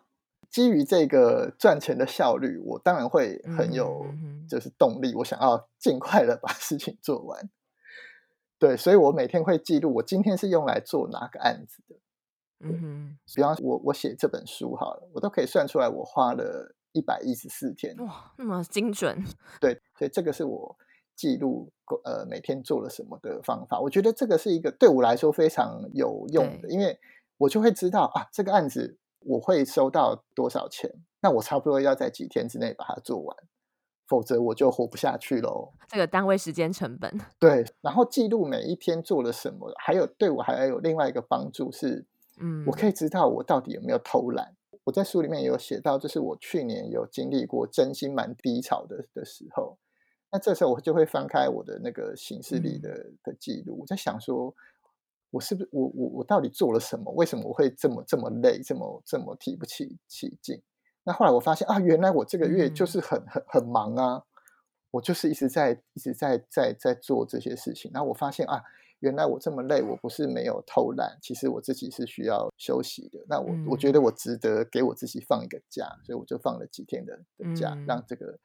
[0.52, 4.06] 基于这个赚钱的效率，我当然会很有
[4.50, 7.50] 就是动力，我想要尽快的把事情做完。
[8.60, 11.96] 对，所以我每天会记录我今天是用来做哪个案子的。
[12.60, 17.96] 嗯哼，比方我我写这本书好了，我都可以算出来我花了一百一十四天。
[18.00, 19.24] 哇，那么精准。
[19.62, 20.78] 对，所以这个是我
[21.16, 21.72] 记录
[22.04, 23.80] 呃每天做了什么的方法。
[23.80, 27.00] 我觉得这个是一个对我来说非常有用的，因为
[27.38, 28.98] 我就会知道啊这个案子。
[29.22, 30.92] 我会收到多少钱？
[31.22, 33.38] 那我差不多要在几天之内把它做完，
[34.08, 35.74] 否则我就活不下去喽。
[35.88, 37.16] 这个单位时间成本。
[37.38, 42.06] 对，然后记录每一天做了什么，还有对我还有另外一个帮助是，
[42.40, 44.56] 嗯，我可以知道我到底有没有偷懒。
[44.84, 49.78] 我在书里面有写到，就是我去年有经历过真心蛮低潮的的时候，
[50.32, 54.56] 那这时候我就会翻开我的那个行事历的、嗯、的记录，我在想说。
[55.32, 57.12] 我是不是我我我到底做了什么？
[57.14, 60.62] 为什么我会这么这么累，这么这么提不起起劲？
[61.04, 64.24] 那后来我发现啊，原来我这个月就是很很很忙啊，
[64.92, 67.90] 我就是一直在一直在在在做这些事情。
[67.94, 68.62] 然后我发现啊，
[69.00, 73.20] 原来我这么累，我不是没有偷懒，其实我自己是需要休息的。
[73.28, 78.38] 那我我觉得我值得给我自己放一个假，所以我就放了几天的的假，让这个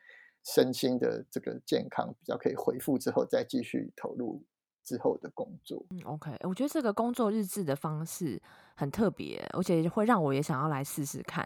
[0.45, 4.43] 身心的这个健康比较可以恢复之后，再继续投入。
[4.87, 8.41] 之后的工作，嗯，OK，我觉得这个工作日志的方式
[8.77, 11.45] 很特别，而且会让我也想要来试试看，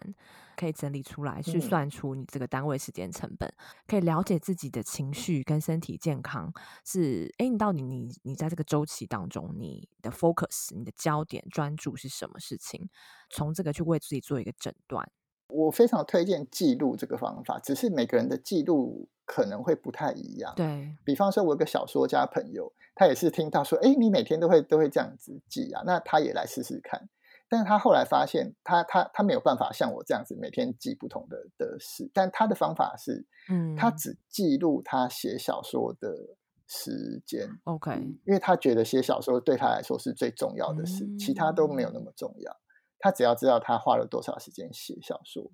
[0.55, 6.53] 可以整理出来，去算出你这个单位时间成本，嗯、可以了解自己的情绪跟身体健康
[6.85, 12.89] 是，哎，你到底你你在这个周期当中，你的 focus、你的焦点、专注是什么事情？
[13.29, 15.11] 从这个去为自己做一个诊断。
[15.49, 20.53] 我非常推荐记录这个方法，只是每个人的记录可能会不太一样。
[20.57, 27.07] 对，比方说，我有个小说家朋友，他也是听到说，哎，你每天都会都会这样子记啊，那他也来试试看。
[27.47, 32.11] 但是他后来发现他，他他他没有办法像我这样子每天记不同的的事。
[32.13, 36.35] 但他的方法是，嗯，他只记录他写小说的
[36.67, 37.47] 时间。
[37.63, 37.93] OK，
[38.25, 42.57] 因为他觉得写小说对他来说是最重要的事，嗯，其他都没有那么重要。
[42.99, 45.49] 他只要知道他花了多少时间写小说，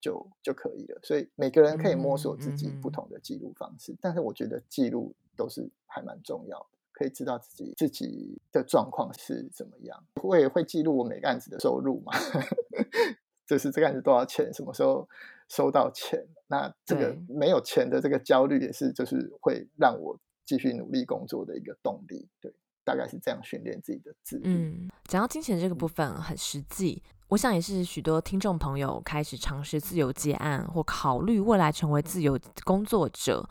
[0.00, 1.00] 就就可以了。
[1.02, 10.02] 所以每个人可以摸索自己不同的记录方式，嗯嗯、但是我觉得记录都是还蛮重要的，可以知道自己自己的状况是怎么样。
[10.22, 12.12] 我也会记录我每个案子的收入嘛，
[13.46, 15.08] 就是这个案子多少钱，什么时候
[15.48, 16.26] 收到钱。
[16.48, 22.28] 那这个没有钱的这个焦虑也是，就是会让我继续努力工作的一个动力。
[22.40, 22.52] 对，
[22.84, 24.42] 大概是这样训练自己的自律。
[24.46, 33.48] 嗯，讲到金钱这个部分很实际，我想也是许多听众朋友开始尝试自由接案或考虑未来成为自由工作者。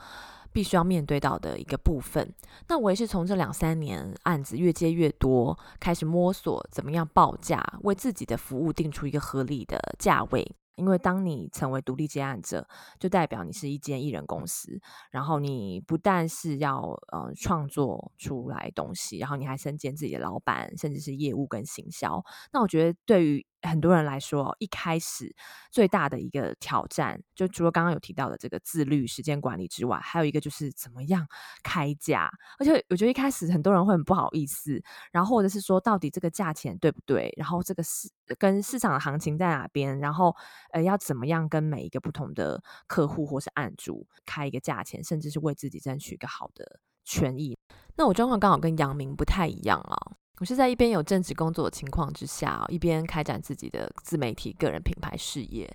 [0.51, 2.33] 必须要面对到的一个部分。
[2.67, 10.55] 那我也是从这两三年案子越接越多，开始摸索怎么样报价，为自己的服务定出一个合理的价位。
[10.75, 12.67] 因为当你成为独立接案者，
[12.99, 22.19] 就代表你是一间艺人公司，然后你不但是要呃创作出来东西，然后你还身兼自己的老板，甚至是业务跟行销。
[22.51, 25.35] 那我觉得对于很多人来说，一开始
[25.69, 31.27] 最大的一个挑战，就除了刚刚有提到的这个自律、时间管理之外，还有一个就是怎么样
[31.61, 32.31] 开价。
[32.57, 37.33] 而且我觉得一开始很多人会很不好意思，然后或者是说到底这个价钱对不对？
[37.37, 39.99] 然后这个市跟市场的行情在哪边？
[39.99, 40.35] 然后
[40.71, 47.57] 呃要怎么样跟每一个不同的客户或是案主开一个价钱，甚至是为自己争取一个好的权益。
[47.95, 50.18] 那我状况刚好跟杨明不太一样啊。
[50.39, 55.69] 我是在一边有正职工作的情况之下，一边开展自己的自媒体个人品牌事业，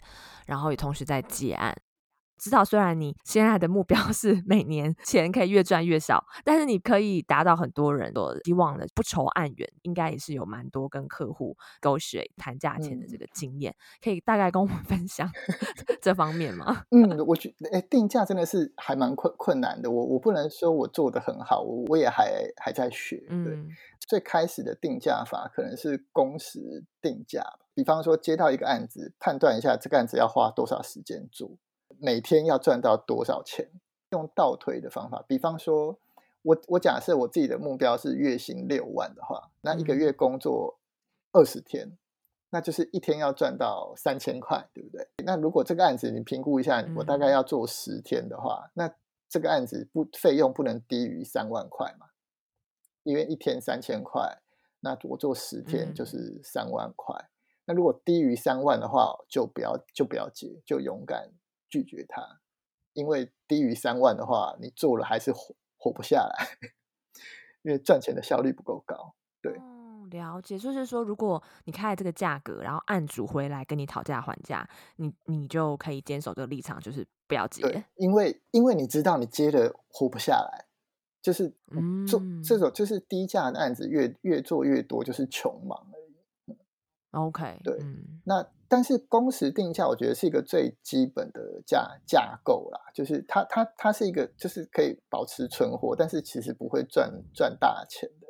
[0.46, 1.76] 然后也同时在接案。
[2.38, 15.30] 知道，虽然你现在的目标 是每年钱可以越赚越少，但是你可以达到很多人所希望的不愁案源，应该也是有蛮多跟客户沟水谈价钱的这个经验，嗯、可以大概跟我们 分享
[16.02, 16.84] 这方面吗？
[16.90, 19.90] 嗯，我觉得，哎，定价真的是还蛮困困难的。
[19.90, 23.16] 我我不能说我做得很好，我我也还还在学。
[23.28, 23.68] 对，嗯、
[24.06, 27.42] 最开始的定价法可能是工时定价，
[27.74, 31.56] 比方说接到一个案子，判断一下这个案子要花多少时间做。
[32.00, 33.70] 每天要赚到多少钱？
[34.10, 35.98] 用倒推的方法，比方说，
[36.42, 40.78] 我我假设我自己的目标是月薪六万的话，那一个月工作
[41.32, 41.98] 二十天，嗯、
[42.50, 45.08] 那就是一天要赚到三千块，对不对？
[45.24, 48.94] 那如果这个案子你评估一下，我大概要做十天的话，嗯、那
[49.28, 52.06] 这个案子不费用不能低于三万块嘛？
[53.02, 54.38] 因为一天三千块，
[54.78, 57.16] 那我做十天就是三万块。
[57.18, 57.30] 嗯、
[57.64, 61.30] 那如果低于三万的话，就不要就不要接，就勇敢。
[61.74, 62.40] 拒绝他，
[62.92, 66.46] 因为低于三万的话，你做了还是活活不下来，
[67.62, 69.16] 因为赚钱的效率不够高。
[69.42, 70.56] 对，哦，了解。
[70.56, 77.62] 就是说，如果你开了这个价格，然后案主回来跟你讨价还价，你你就可以坚守这个立场，就是不要接。
[77.62, 80.66] 对，因为因为你知道你接了活不下来，
[81.20, 81.52] 就是
[82.06, 85.93] 做这种就是低价的案子越越做越多，就是穷忙而已。
[87.14, 88.46] OK，对，嗯、那。
[88.66, 98.26] 但是工时定价，我觉得是一个最基本的架架构啦，就是它它它是一个，就是可以保持存活，但是其实不会赚赚大钱的。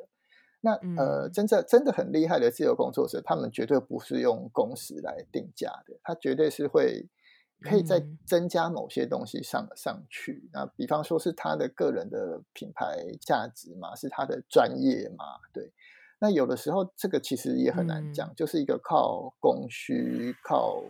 [0.61, 7.09] 那呃，真正真的很厉害的自由工作者，他们绝对不是用工时来定价的，他绝对是会
[7.61, 10.47] 可以再增加某些东西上上去。
[10.53, 15.71] 那比方说是他的个人的品牌价值嘛，是他的专业嘛，对。
[16.19, 20.81] 那有的时候，这个其实也很难讲，嗯、就是一个靠供需、靠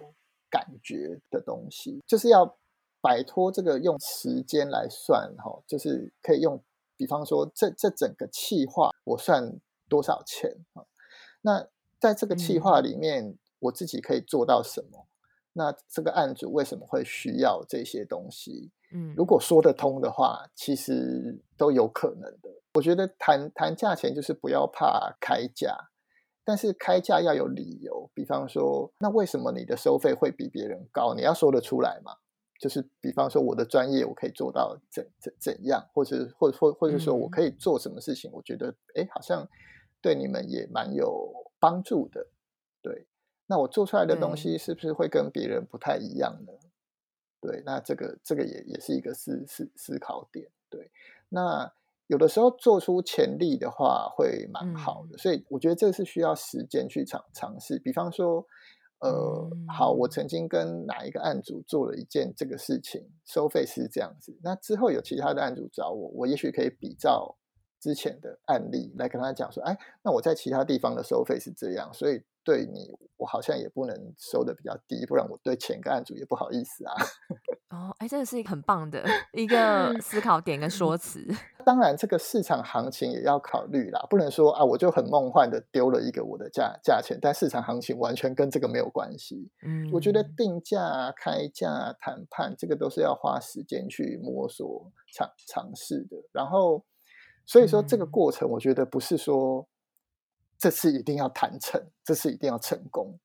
[0.49, 2.57] 感觉的东西，就是要
[3.01, 6.63] 摆脱这个用时间来算哈，就是可以用，
[6.95, 9.59] 比方说这这整个气化我算
[9.89, 10.85] 多少钱啊？
[11.41, 11.67] 那
[11.99, 15.07] 在这个气化里面，嗯、我自己可以做到什么？
[15.53, 18.71] 那这个案主为什么会需要这些东西？
[18.93, 22.49] 嗯，如果说得通的话，其实都有可能的。
[22.75, 25.91] 我觉得谈谈价钱就是不要怕开价，
[26.43, 28.11] 但是开价要有理由。
[28.13, 31.13] 比方说，那为什么你的收费会比别人高？
[31.13, 32.17] 你要说得出来嘛。
[32.59, 38.29] 就是比方说，我的专业我可以做到怎怎怎样，或者或或或者说我可以做什么事情？
[38.33, 39.47] 我觉得哎，好像
[40.01, 42.27] 对你们也蛮有帮助的。
[42.81, 43.07] 对，
[43.47, 46.53] 那我做出来的东西是不是会跟别人不太一样呢？
[47.39, 50.49] 对，那这个这个也也是一个思思思考点。
[50.69, 50.91] 对，
[51.29, 51.71] 那。
[52.07, 57.79] 有的时候做出潜力的话会蛮好的，嗯、所以我觉得这是需要时间去尝尝试。
[57.79, 58.45] 比方说，
[58.99, 59.09] 呃，
[59.51, 64.37] 嗯、好，我曾经跟哪一个案主做了一件这个事情，收费是这样子。
[64.43, 67.35] 那之后有其他的案主找我，我也许可以比照
[67.79, 76.93] 之前的案例来跟他讲说，哎，那我在其他地方的收费是这样，所以对你，我好像也不能收的比较低，不然我对前个案主也不好意思啊。
[77.71, 81.27] 哦，哎，这个是一个很棒的一个思考点跟说辞。
[81.65, 89.49] 当然，这个市场行情也要考虑啦，不能说啊，我就很梦幻的丢了一个我的价价钱，但市场行情完全跟这个没有关系。
[89.65, 96.15] 嗯，我觉得定价、开价、谈判，这个都是要花时间去摸索、尝尝试的。
[96.31, 96.85] 然后，
[97.45, 99.67] 所以说这个过程，我觉得不是说
[100.57, 103.19] 这次一定要谈成，这次一定要成功，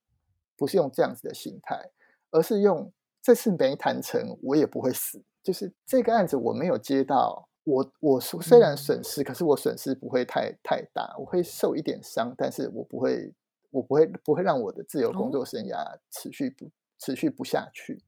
[0.57, 1.91] 不是用这样子的心态，
[2.31, 2.93] 而是用。
[3.23, 5.23] 这次没谈成，我也不会死。
[5.43, 13.35] 就是这个案子我没有接到，我我虽然损失，嗯、可是我损失不会太太大，我会受一点伤，但是我不会，
[13.71, 18.03] 我不会不会让我的自由工作生涯持续不、哦、持续不下去。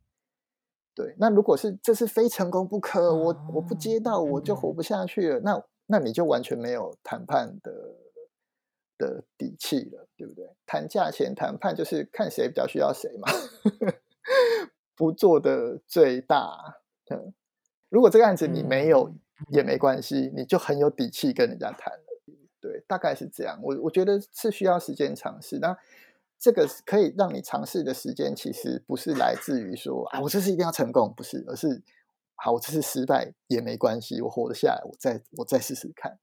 [0.95, 7.71] 对，那如果是这是非成功不可，哦、我我不接到我就活不下去了，嗯、那那你就完全没有谈判的
[8.99, 10.45] 的底气了，对不对？
[10.67, 13.29] 谈价钱谈判就是看谁比较需要谁嘛，
[14.97, 16.81] 不做的最大。
[17.11, 17.35] 嗯，
[17.89, 19.15] 如果这个案子你没有
[19.49, 22.05] 也没关系，嗯、你就很有底气跟人家谈了。
[22.61, 23.59] 对，大概是这样。
[23.63, 25.77] 我我觉得是需要时间尝试，那。
[26.45, 31.81] 这个可以让你尝试的时间，其实不是来自于说啊，我这次一定要成功，不是，而是
[32.35, 36.19] 好，我这次失败也没关系，我活得下来，我再我再试试看。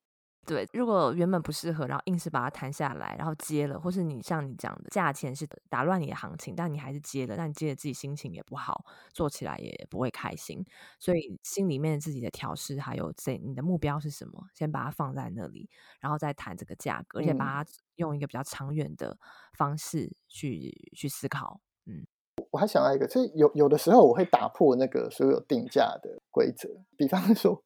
[0.49, 8.83] 对，如果原本不适合，然后硬是把它谈下来，然后接了，或是你像你讲的价钱是打乱你的行情，但你还是接了，但你接了自己心情也不好，
[9.13, 10.65] 做起来也不会开心。
[10.97, 15.69] 所以心里面自己的调试，还有这你的目标是什么，先把它放在那里，
[15.99, 19.15] 然后再谈这个价格，而且把它用一个比较长远的
[19.53, 21.61] 方式去去思考。
[21.85, 22.07] 嗯，
[22.49, 27.63] 我还想到一个，就是有有的时候我会打破那个所有定价的规则，比方说。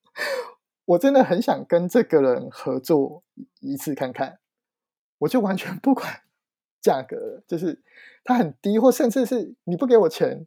[0.86, 3.24] 我真的很想跟这个人合作
[3.62, 4.40] 一次看看，
[5.20, 6.22] 我就完全不管
[6.82, 7.82] 价格，就是
[8.24, 10.46] 他很低，或甚至是你不给我钱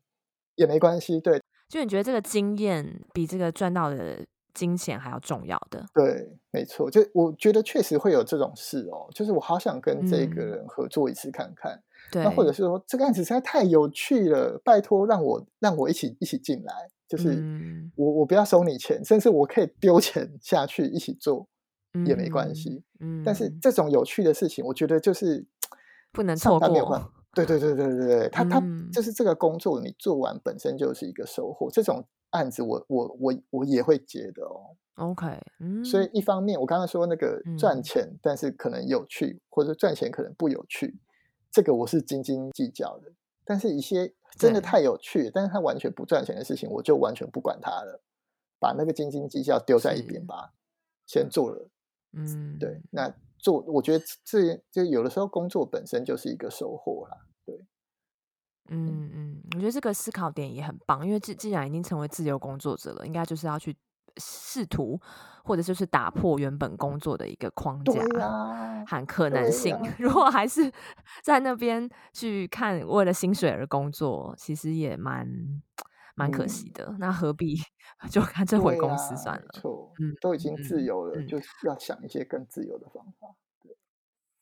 [0.54, 1.18] 也没关系。
[1.20, 5.84] 对，就你觉得这个经验比这个赚到的金钱还要重要的？
[5.94, 6.90] 对，没错。
[6.90, 11.72] 就我觉得确实会有这种事哦，就是我好想跟这个人合作一次看看。
[11.72, 11.82] 嗯、
[12.12, 16.90] 对，那或者是说这个案子实在太有趣了，拜托让我让我一起一起进来。
[17.08, 21.48] 就是我我不要收你钱，甚至我可以丢钱下去一起做
[22.04, 22.82] 也没关系。
[23.00, 25.46] 嗯，但是这种有趣的事情，我觉得就是
[26.12, 27.12] 不能错过。
[27.34, 31.70] 对对对对对对，他他就是这个工作你做完本身就是一个收获。
[31.70, 34.74] 这种案子我我我我也会接的哦。
[34.94, 35.26] OK，
[35.60, 40.98] 嗯，所以一方面我刚刚说那个赚钱，但是可能有趣，或者赚钱可能不有趣，
[41.52, 43.12] 这个我是斤斤计较的。
[43.46, 48.02] 但是一些真的太有趣，但是他完全不赚钱的事情，我就完全不管他了，
[48.58, 50.52] 把那个斤斤计较丢在一边吧，
[51.06, 51.70] 先做了。
[52.12, 57.16] 嗯，对，那做，我觉得这就有的时候工作本身就是一个收获啦。
[57.46, 57.64] 对，
[58.68, 63.76] 嗯嗯，我觉得这个思考点也很棒，因为既既然已经成为自由工作者了，应该就是要去。
[64.18, 65.00] 试图，
[65.44, 68.00] 或者就是打破原本工作的一个框架
[68.86, 69.74] 和可能性。
[69.74, 70.70] 啊、 如果还是
[71.22, 75.28] 在那边去看为了薪水而工作，其实也蛮
[76.14, 76.86] 蛮可惜的。
[76.90, 77.56] 嗯、那何必
[78.10, 79.48] 就干脆回公司算了？
[79.52, 83.28] 错，嗯，都已经自由了，嗯、就要想一些更自由的方法。
[83.62, 83.76] 对，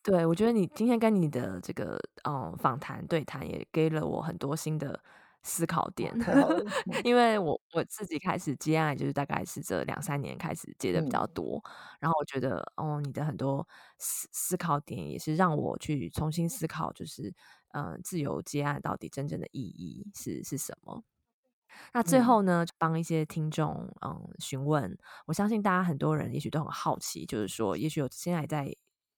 [0.03, 1.99] 对，我觉得你今天跟你的这个
[2.29, 5.01] 嗯访谈对谈，也给了我很多新的。
[5.45, 6.13] 思考点
[7.05, 11.71] 因为我我自己开始接案，就是大概是这两三年开始接的比较多，嗯、
[12.01, 13.67] 然后我觉得，哦，你的很多
[13.99, 17.33] 思思考点也是让我去重新思考，就是，
[17.75, 21.05] 嗯、呃，自由接案到底真正的意义是是什么？
[21.93, 28.75] 那最后呢，就帮一些听众，嗯，询问，我相信大家很多人也许都很好奇，就是说，也许有现在在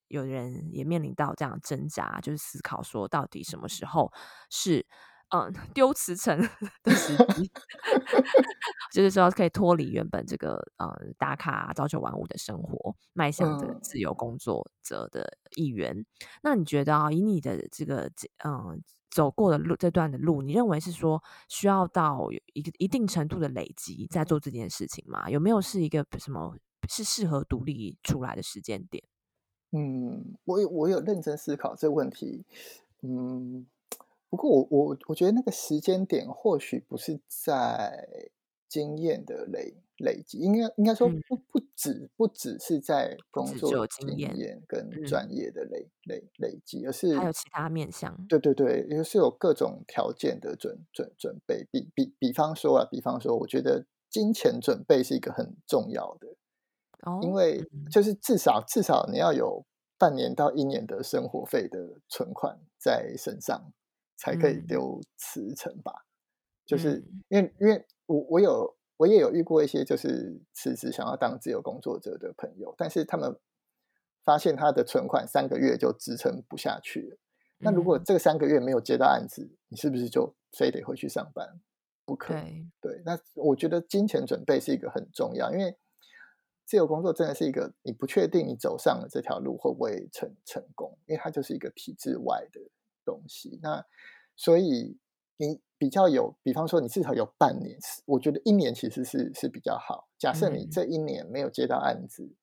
[0.09, 4.11] 有人也面临到这样挣扎，就是思考说，到底什么时候
[4.49, 4.85] 是。
[5.29, 6.39] 嗯，丢辞呈
[6.83, 7.51] 的时机，
[8.93, 15.93] 就是说可以脱离原本这个呃打卡朝九晚五的生活，迈向这个自由工作者的一员。
[15.97, 16.05] 嗯、
[16.43, 18.09] 那你觉得啊，以你的这个
[18.45, 25.29] 嗯走过的路这段的路，你认为是说需要到一个一定程度的累积，在做这件事情吗？
[25.29, 26.55] 有没有是一个什么
[26.87, 29.03] 是适合独立出来的时间点？
[29.71, 32.45] 嗯，我有我有认真思考这个问题，
[33.01, 33.67] 嗯。
[34.29, 38.29] 不过我我我觉得那个时间点或许不是在
[38.67, 48.13] 经验的累累积，应该应该说不不止不只是在工作经验跟专业的累累累积，而是还有其他面向。
[48.27, 51.65] 对对对，也是有各种条件的准准准备。
[51.71, 56.27] 比比比方说啊，比方说，我觉得金钱准备是一个很重要的，
[57.09, 59.65] 哦，因为就是至少至少你要有
[59.97, 63.71] 半年到一年的生活费的存款在身上。
[64.17, 66.07] 才可以丢辞呈吧，嗯、
[66.65, 67.05] 就是。
[67.29, 73.37] 因为因为我我有我也有遇过一些就是辞职想要当自由工作者的朋友，但是他们
[74.23, 77.15] 发现他的存款三个月就支撑不下去了。
[77.15, 77.19] 嗯、
[77.59, 81.59] 那如果这个三个月没有接到案子，你是不是就非得回去上班？
[82.05, 82.33] 不可
[82.79, 85.77] 对，那我觉得金钱准备是一个很重要，因为
[86.63, 92.61] 自由工作真的是一个你不确定你走上了这条路会不会成成功，因为它就是一个体制外的
[93.07, 93.85] 东西，那
[94.35, 94.97] 所以
[95.37, 100.09] 你比较有，比方说你至少有半年，我觉得一年其实是是比较好。
[100.17, 102.35] 假设你这一年没有接到案子，嗯、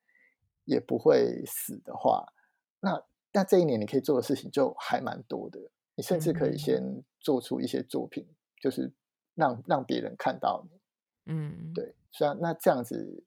[0.65, 2.33] 也不会死的话，
[2.81, 5.61] 那那这一年你可以做的事情就还蛮多的。
[5.97, 8.93] 你甚至可以先做出一些作品，嗯、就是
[9.35, 10.81] 让让别人看到你。
[11.27, 13.25] 嗯，对，虽然那这样子，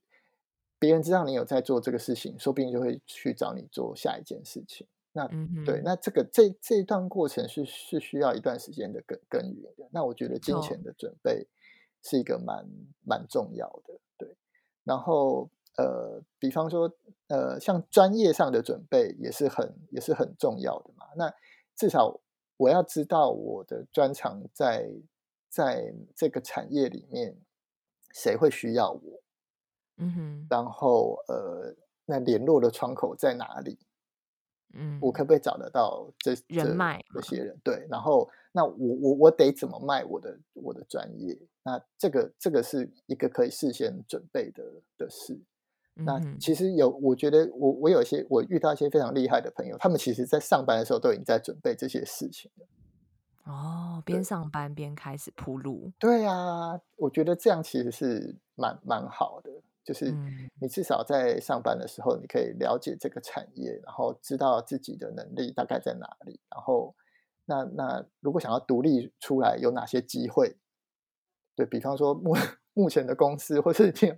[0.78, 4.86] 别人知道你有在做这个事情，说不定就会去找你做下一件事情。
[5.18, 9.88] 那、嗯、对，那这个这这一段过程是是需要一段时间的耕耕耘的。
[9.90, 11.48] 那我觉得金钱的准备
[12.04, 12.64] 是一个蛮
[13.04, 13.98] 蛮重要的。
[14.16, 14.36] 对，
[14.84, 16.94] 然后呃，比方说
[17.26, 21.06] 呃，像专业上的准备也是很也是很重要的嘛。
[21.16, 21.34] 那
[21.74, 22.20] 至少
[22.56, 24.88] 我要知道我的专长在
[25.48, 27.36] 在这个产业里面
[28.14, 29.22] 谁会需要我，
[29.96, 33.78] 嗯哼，然后呃，那联络的窗口在哪里？
[34.74, 37.56] 嗯，我可不可以找得到这人脉这些人？
[37.64, 41.36] 对，然后那我我我得怎么卖我的我的专业？
[41.62, 44.62] 那这个这个是一个可以事先准备的
[44.96, 45.40] 的事。
[45.96, 52.66] 嗯、那其实有，我觉得我我有一些我遇到一些非常厉害的朋友，他们其实在上班的时候都已经在准备这些事情了。
[53.44, 55.90] 哦，边上班边开始铺路。
[55.98, 59.50] 对啊，我觉得这样其实是蛮蛮好的。
[59.88, 60.14] 就是
[60.60, 66.38] 你至少在上班的时候，你可以了解这个产业，然后知道自己的能力大概在哪里。
[66.50, 66.94] 然后，
[67.46, 70.58] 那那如果想要独立出来，有哪些机会？
[71.56, 72.34] 对，比方说目
[72.74, 74.12] 目前的公司，或是你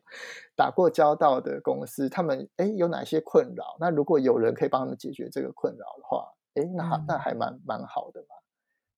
[0.57, 3.77] 打过交道的公司，他们哎有哪些困扰？
[3.79, 8.35] 那如果有人可以帮他们解决这个困扰的话，哎，那好，那还蛮蛮好的嘛。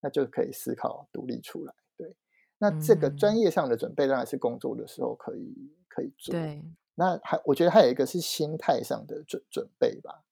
[0.00, 1.74] 那就可以思考独立出来。
[1.98, 2.16] 对，
[2.56, 5.70] 那这个专业上的准备当然是工作的时候可以。
[5.94, 6.32] 可以做。
[6.32, 6.64] 对，
[6.94, 10.24] 那还我觉得还有一个是心态上的准准备吧，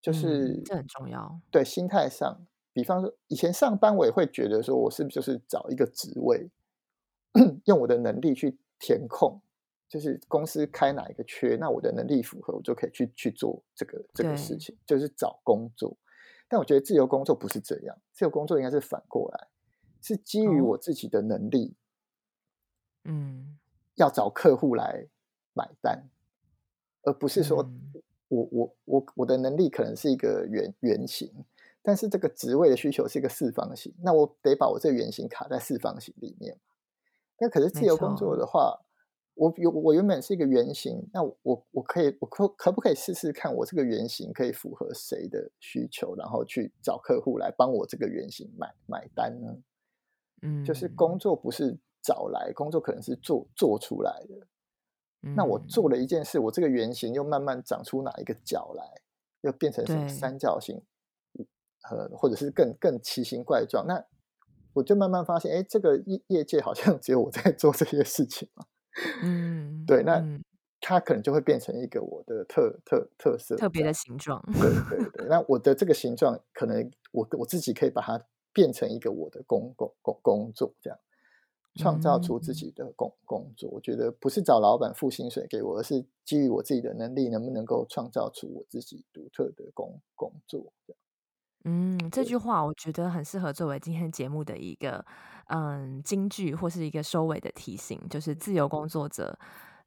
[0.00, 1.38] 就是、嗯、这很重要。
[1.50, 6.50] 对，心态上，比方说以前上班我也会觉得说，我是不是就是找一个职位，
[7.66, 9.40] 用我的能力去填空，
[9.88, 15.96] 就是公司开哪一个缺，那我的能力符合，我就可以去去做这个这个事情，就是找工作。
[16.48, 19.48] 但我觉得自由工作不是这样，自由工作应该是反过来，
[20.00, 21.74] 是基于我自己的能力。
[23.04, 23.58] 哦、嗯。
[23.96, 25.06] 要找客户来
[25.52, 26.08] 买单，
[27.02, 27.68] 而不是说
[28.28, 31.30] 我我我我的能力可能是一个圆圆形，
[31.82, 36.58] 但是这个职位的需求是一个四方形，那我得把我这个圆形卡在四方形里面。
[37.38, 38.80] 那可是自由工作的话，
[39.34, 49.56] 我有我原本是一个圆形，那我我可以我可可不可以试试看我这个圆形可以符合谁的需求，然后去找客户来帮我这个圆形买买单呢？
[50.42, 51.78] 嗯，就是工作不是。
[52.04, 54.46] 找来工作可能是做做出来的，
[55.22, 58.84] 嗯，那我做了一件事，我这个圆形又慢慢长出哪一个角来，
[59.40, 60.82] 又变成什么三角形，
[61.90, 64.04] 呃，或者是更更奇形怪状，那
[64.74, 68.66] 我就慢慢发现，哎，这个业业界好像 只有我在做这些事情嘛，
[69.24, 70.22] 嗯，对，那
[70.82, 80.98] 它可能就会变成一个我的特特特色，特别的形状，对对对，那我的这个形状，可能我我自己可以把它变成一个我的工工工工作这样。
[81.76, 90.72] 创造出自己的工工作，我觉得不是找老板付薪水给我，而是基于我自己的能力，能不能够创造出我自己独特的工工作。
[91.64, 95.04] 嗯，这句话我觉得很适合作为今天节目的一个
[95.48, 99.38] 嗯金句，或是一个收尾的提醒，就是自由工作者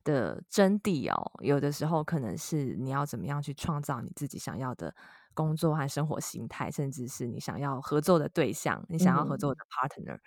[0.04, 1.32] 的真谛哦。
[1.42, 4.94] 有的时候可能是你要怎么样去创造你自己想要的。
[5.38, 10.20] 工作和生活形态，甚至是你想要合作的对象，你想要合作的 partner，嗯，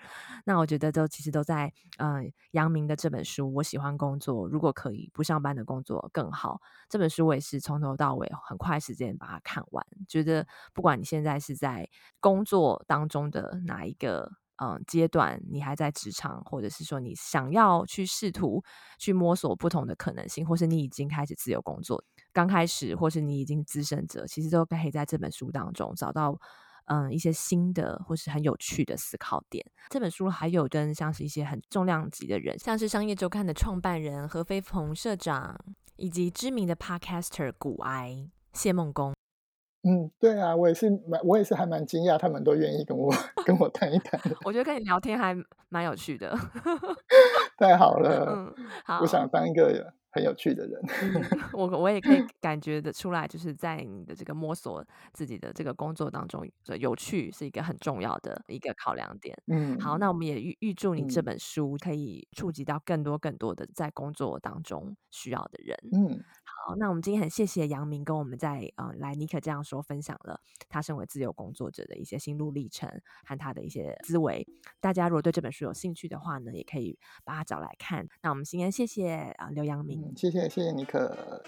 [0.45, 3.53] 那我觉得都其实都在嗯杨明的这本书。
[3.55, 6.61] 我喜欢工作，如果可以不上班的工作更好。
[6.89, 11.89] 这本书我也是从头到尾很快时间把它看完，觉得不管你现在是在
[12.21, 14.31] 工作当中的哪一个
[14.63, 18.63] 嗯阶段，你还在职场，或者是说你想要去试图
[18.99, 22.05] 去摸索不同的可能性，或是你已经开始自由工作。
[22.33, 26.39] 刚开始，或是你已经资深者，其实都可以在这本书当中找到，
[26.87, 29.65] 嗯，一些新的或是很有趣的思考点。
[29.89, 35.59] 这本书还有跟像是一些很重量级的人，像是商业周刊的创办人何飞鹏社长，
[35.97, 39.15] 以及知名的 Podcaster 古埃谢孟恭。
[39.83, 43.11] 嗯，对啊，我也是蛮，我也是还蛮惊讶，他们都愿意跟我
[43.47, 44.21] 跟我谈一谈。
[44.45, 45.35] 我觉得跟你聊天还
[45.71, 46.37] 蛮有趣的。
[47.57, 48.27] 太好了，
[48.59, 50.81] 嗯，好，我想当一个很有趣的人。
[51.53, 56.49] 我我也可以感觉得出来，就是在你的这个摸索自己的这个工作当中，
[56.79, 59.37] 有趣是一个很重要的一个考量点。
[59.47, 65.77] 嗯，好，那我们也预预祝你这本书可以触及到更多更多的在工作当中需要的人。
[65.93, 66.25] 嗯。
[66.63, 70.39] 好，那我们今天很谢谢杨明跟我们在呃来尼克这样说分享了
[70.69, 72.87] 他身为自由工作者的一些心路历程
[73.25, 74.47] 和他的一些思维。
[74.79, 78.07] 大家如果对这本书有兴趣的话呢，也可以把它找来看。
[78.21, 81.43] 那我们今天谢谢啊刘阳明，嗯，谢谢谢谢尼克。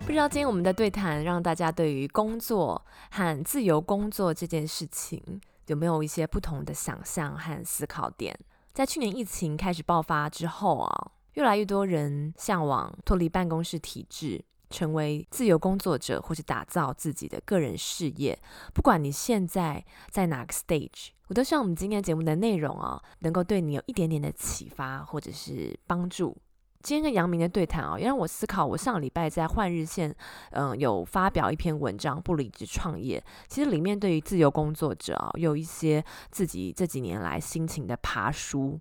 [0.00, 8.38] 不知道今天我们的对谈让大家对于工作和自由工作这件事情有没有一些不同的想象和思考点？
[8.78, 18.38] 在去年疫情开始爆发之后啊，越来越多人向往脱离办公室体制，成为自由工作者，或是打造自己的个人事业。
[18.72, 26.36] 不管你现在在哪个 stage，我都希望我们今天节目的内容啊，能够对你有一点点的启发或者是帮助。
[26.80, 28.64] 今天跟杨明的对谈啊，也让我思考。
[28.64, 30.10] 我上礼拜在《换日线》
[30.52, 33.22] 嗯有发表一篇文章，不离职创业。
[33.48, 38.78] 其实里面对于自由工作者啊，有一些自己这几年来心情的爬梳。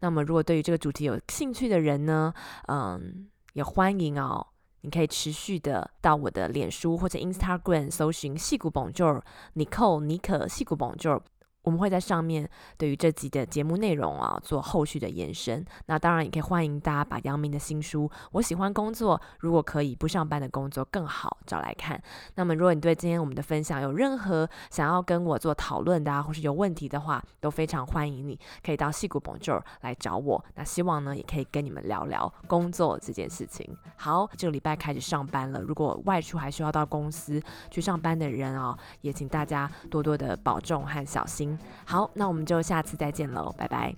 [0.00, 2.32] 那么，如果对于这个主题有兴趣的人呢，
[2.68, 4.46] 嗯，也欢迎哦，
[4.80, 9.20] 你可以持续的到我的脸书或者 Instagram 搜寻戏骨 Bonjour
[9.54, 11.20] Nicole 尼可戏骨 Bonjour。
[11.64, 12.48] 我们会在上面
[12.78, 15.64] 对于这集的节目内容啊做后续的延伸。
[15.86, 22.00] 那当然也可以欢迎大家把杨明的新书《我喜欢工作，如果可以不上班的工作更好》找来看。
[22.36, 30.44] 那么如果你对今天我们的分享有任何想要跟我做讨论的啊，或是有问题的话，都非常欢迎你可以到戏骨 Pod 来找我。
[30.54, 33.76] 那希望呢也可以跟你们聊聊工作这件事情。
[33.96, 41.53] 好，这个礼拜开始上班了，如果外出还需要到公司去上班的人啊，也请大家多多的保重和小心。
[41.84, 43.94] 好，那我们就下次再见喽，拜拜。